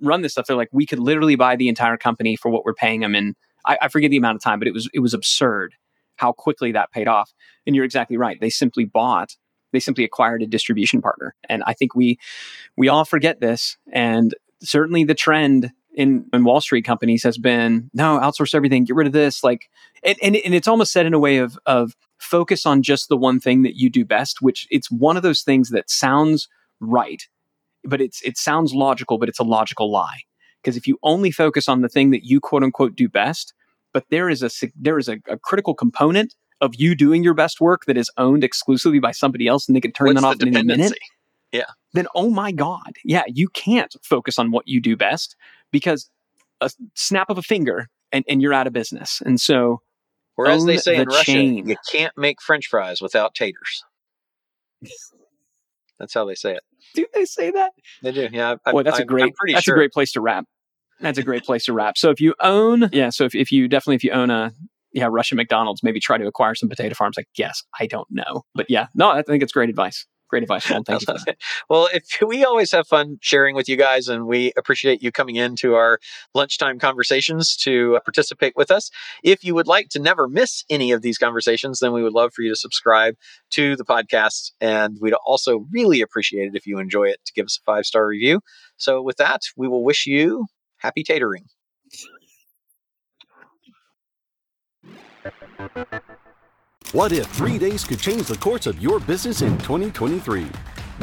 run 0.01 0.21
this 0.21 0.33
stuff, 0.33 0.45
they're 0.45 0.55
like, 0.55 0.69
we 0.71 0.85
could 0.85 0.99
literally 0.99 1.35
buy 1.35 1.55
the 1.55 1.67
entire 1.67 1.97
company 1.97 2.35
for 2.35 2.49
what 2.49 2.63
we're 2.63 2.75
paying 2.75 3.01
them 3.01 3.15
in 3.15 3.35
I, 3.65 3.77
I 3.81 3.87
forget 3.89 4.11
the 4.11 4.17
amount 4.17 4.35
of 4.35 4.41
time, 4.41 4.59
but 4.59 4.67
it 4.67 4.73
was 4.73 4.87
it 4.93 4.99
was 4.99 5.13
absurd 5.13 5.73
how 6.15 6.31
quickly 6.31 6.71
that 6.71 6.91
paid 6.91 7.07
off. 7.07 7.33
And 7.65 7.75
you're 7.75 7.85
exactly 7.85 8.17
right. 8.17 8.39
They 8.39 8.49
simply 8.49 8.85
bought 8.85 9.35
they 9.73 9.79
simply 9.79 10.05
acquired 10.05 10.41
a 10.41 10.47
distribution 10.47 11.01
partner. 11.01 11.35
And 11.49 11.63
I 11.65 11.73
think 11.73 11.95
we 11.95 12.17
we 12.77 12.87
all 12.87 13.03
forget 13.03 13.41
this. 13.41 13.77
And 13.91 14.33
certainly 14.61 15.03
the 15.03 15.15
trend 15.15 15.71
in, 15.97 16.25
in 16.31 16.43
Wall 16.43 16.61
Street 16.61 16.85
companies 16.85 17.23
has 17.23 17.37
been 17.39 17.89
no, 17.93 18.19
outsource 18.19 18.53
everything, 18.53 18.85
get 18.85 18.95
rid 18.95 19.07
of 19.07 19.13
this. 19.13 19.43
Like 19.43 19.69
and, 20.03 20.15
and, 20.21 20.35
and 20.37 20.53
it's 20.53 20.67
almost 20.67 20.93
said 20.93 21.05
in 21.05 21.13
a 21.13 21.19
way 21.19 21.37
of 21.37 21.57
of 21.65 21.95
focus 22.19 22.65
on 22.65 22.83
just 22.83 23.09
the 23.09 23.17
one 23.17 23.39
thing 23.39 23.63
that 23.63 23.75
you 23.75 23.89
do 23.89 24.05
best, 24.05 24.41
which 24.41 24.67
it's 24.69 24.89
one 24.91 25.17
of 25.17 25.23
those 25.23 25.41
things 25.41 25.69
that 25.71 25.89
sounds 25.89 26.47
right, 26.79 27.23
but 27.83 27.99
it's 27.99 28.21
it 28.21 28.37
sounds 28.37 28.73
logical, 28.73 29.17
but 29.17 29.27
it's 29.27 29.39
a 29.39 29.43
logical 29.43 29.91
lie. 29.91 30.21
Because 30.61 30.77
if 30.77 30.87
you 30.87 30.99
only 31.01 31.31
focus 31.31 31.67
on 31.67 31.81
the 31.81 31.89
thing 31.89 32.11
that 32.11 32.23
you 32.23 32.39
quote 32.39 32.63
unquote 32.63 32.95
do 32.95 33.09
best, 33.09 33.53
but 33.91 34.05
there 34.11 34.29
is 34.29 34.43
a 34.43 34.49
there 34.79 34.99
is 34.99 35.09
a, 35.09 35.17
a 35.27 35.39
critical 35.39 35.73
component 35.73 36.35
of 36.61 36.75
you 36.75 36.93
doing 36.95 37.23
your 37.23 37.33
best 37.33 37.59
work 37.59 37.85
that 37.85 37.97
is 37.97 38.11
owned 38.17 38.43
exclusively 38.43 38.99
by 38.99 39.11
somebody 39.11 39.47
else 39.47 39.67
and 39.67 39.75
they 39.75 39.81
can 39.81 39.91
turn 39.91 40.07
What's 40.07 40.21
that 40.21 40.27
off 40.27 40.41
in 40.41 40.55
a 40.55 40.63
minute, 40.63 40.93
yeah. 41.51 41.65
then 41.93 42.07
oh 42.13 42.29
my 42.29 42.51
God, 42.51 42.93
yeah, 43.03 43.23
you 43.27 43.47
can't 43.49 43.95
focus 44.03 44.37
on 44.37 44.51
what 44.51 44.67
you 44.67 44.79
do 44.79 44.95
best 44.95 45.35
because 45.71 46.09
a 46.61 46.69
snap 46.95 47.29
of 47.29 47.37
a 47.37 47.41
finger 47.41 47.87
and, 48.11 48.25
and 48.27 48.41
you're 48.41 48.53
out 48.53 48.67
of 48.67 48.73
business. 48.73 49.21
And 49.25 49.39
so, 49.39 49.81
or 50.37 50.47
as 50.47 50.65
they 50.65 50.77
say 50.77 50.95
the 50.95 51.01
in 51.01 51.07
Russia, 51.07 51.43
you 51.43 51.75
can't 51.91 52.13
make 52.17 52.41
French 52.41 52.67
fries 52.67 53.01
without 53.01 53.33
taters. 53.33 53.83
That's 55.99 56.13
how 56.13 56.25
they 56.25 56.35
say 56.35 56.53
it. 56.53 56.63
Do 56.93 57.07
they 57.13 57.25
say 57.25 57.51
that? 57.51 57.71
They 58.03 58.11
do. 58.11 58.29
Yeah. 58.31 58.55
I, 58.65 58.71
Boy, 58.71 58.83
that's 58.83 58.99
I, 58.99 59.01
a 59.01 59.05
great. 59.05 59.33
that's 59.51 59.63
sure. 59.63 59.73
a 59.73 59.77
great 59.77 59.91
place 59.91 60.11
to 60.11 60.21
wrap. 60.21 60.45
That's 60.99 61.17
a 61.17 61.23
great 61.23 61.43
place 61.43 61.65
to 61.65 61.73
wrap. 61.73 61.97
So 61.97 62.11
if 62.11 62.21
you 62.21 62.35
own, 62.39 62.89
yeah. 62.91 63.09
So 63.09 63.25
if, 63.25 63.33
if 63.33 63.51
you 63.51 63.67
definitely 63.67 63.95
if 63.95 64.03
you 64.03 64.11
own 64.11 64.29
a 64.29 64.53
yeah, 64.93 65.07
Russian 65.09 65.35
McDonald's, 65.35 65.83
maybe 65.83 65.99
try 65.99 66.17
to 66.17 66.27
acquire 66.27 66.55
some 66.55 66.69
potato 66.69 66.95
farms. 66.95 67.17
Like, 67.17 67.27
yes, 67.35 67.63
I 67.79 67.87
don't 67.87 68.07
know. 68.09 68.43
But 68.55 68.67
yeah, 68.69 68.87
no, 68.95 69.09
I 69.09 69.21
think 69.21 69.43
it's 69.43 69.51
great 69.51 69.69
advice. 69.69 70.05
Great 70.29 70.43
advice, 70.43 70.63
Sean. 70.63 70.83
Thank 70.83 71.07
you. 71.07 71.15
well, 71.69 71.87
if 71.93 72.03
we 72.27 72.43
always 72.43 72.71
have 72.71 72.87
fun 72.87 73.17
sharing 73.21 73.55
with 73.55 73.69
you 73.69 73.77
guys, 73.77 74.07
and 74.07 74.27
we 74.27 74.51
appreciate 74.57 75.01
you 75.01 75.11
coming 75.11 75.35
into 75.35 75.75
our 75.75 75.99
lunchtime 76.33 76.79
conversations 76.79 77.55
to 77.57 77.99
participate 78.03 78.53
with 78.55 78.69
us. 78.69 78.89
If 79.23 79.43
you 79.43 79.55
would 79.55 79.67
like 79.67 79.89
to 79.89 79.99
never 79.99 80.27
miss 80.27 80.63
any 80.69 80.91
of 80.91 81.01
these 81.01 81.17
conversations, 81.17 81.79
then 81.79 81.93
we 81.93 82.03
would 82.03 82.13
love 82.13 82.33
for 82.33 82.41
you 82.41 82.49
to 82.49 82.55
subscribe 82.55 83.15
to 83.51 83.75
the 83.75 83.85
podcast, 83.85 84.51
and 84.59 84.97
we'd 84.99 85.13
also 85.25 85.65
really 85.71 86.01
appreciate 86.01 86.47
it 86.47 86.55
if 86.55 86.67
you 86.67 86.79
enjoy 86.79 87.05
it 87.05 87.19
to 87.25 87.33
give 87.33 87.45
us 87.45 87.57
a 87.57 87.63
five 87.63 87.85
star 87.85 88.05
review. 88.05 88.41
So, 88.75 89.01
with 89.01 89.17
that, 89.17 89.41
we 89.55 89.67
will 89.67 89.83
wish 89.83 90.05
you 90.05 90.47
happy 90.77 91.03
tatering. 91.03 91.45
What 96.93 97.11
if 97.11 97.27
three 97.27 97.57
days 97.57 97.83
could 97.83 97.99
change 97.99 98.27
the 98.27 98.37
course 98.37 98.65
of 98.65 98.81
your 98.81 99.01
business 99.01 99.41
in 99.41 99.57
2023? 99.57 100.47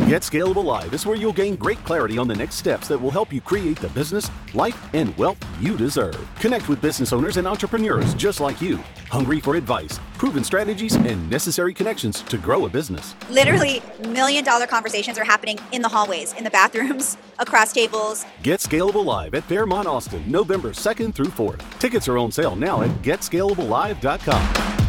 Get 0.06 0.22
Scalable 0.22 0.64
Live 0.64 0.94
is 0.94 1.04
where 1.04 1.14
you'll 1.14 1.34
gain 1.34 1.56
great 1.56 1.76
clarity 1.84 2.16
on 2.16 2.26
the 2.26 2.34
next 2.34 2.54
steps 2.54 2.88
that 2.88 2.98
will 2.98 3.10
help 3.10 3.30
you 3.30 3.42
create 3.42 3.78
the 3.78 3.90
business, 3.90 4.30
life, 4.54 4.82
and 4.94 5.14
wealth 5.18 5.36
you 5.60 5.76
deserve. 5.76 6.18
Connect 6.40 6.70
with 6.70 6.80
business 6.80 7.12
owners 7.12 7.36
and 7.36 7.46
entrepreneurs 7.46 8.14
just 8.14 8.40
like 8.40 8.62
you, 8.62 8.78
hungry 9.10 9.40
for 9.40 9.56
advice, 9.56 10.00
proven 10.16 10.42
strategies, 10.42 10.94
and 10.94 11.28
necessary 11.28 11.74
connections 11.74 12.22
to 12.22 12.38
grow 12.38 12.64
a 12.64 12.68
business. 12.68 13.14
Literally, 13.28 13.82
million 14.08 14.42
dollar 14.42 14.66
conversations 14.66 15.18
are 15.18 15.24
happening 15.24 15.58
in 15.72 15.82
the 15.82 15.88
hallways, 15.88 16.32
in 16.32 16.44
the 16.44 16.50
bathrooms, 16.50 17.18
across 17.38 17.74
tables. 17.74 18.24
Get 18.42 18.60
Scalable 18.60 19.04
Live 19.04 19.34
at 19.34 19.44
Fairmont 19.44 19.86
Austin, 19.86 20.24
November 20.26 20.70
2nd 20.70 21.14
through 21.14 21.26
4th. 21.26 21.60
Tickets 21.78 22.08
are 22.08 22.16
on 22.16 22.32
sale 22.32 22.56
now 22.56 22.80
at 22.80 22.90
getscalablelive.com. 23.02 24.83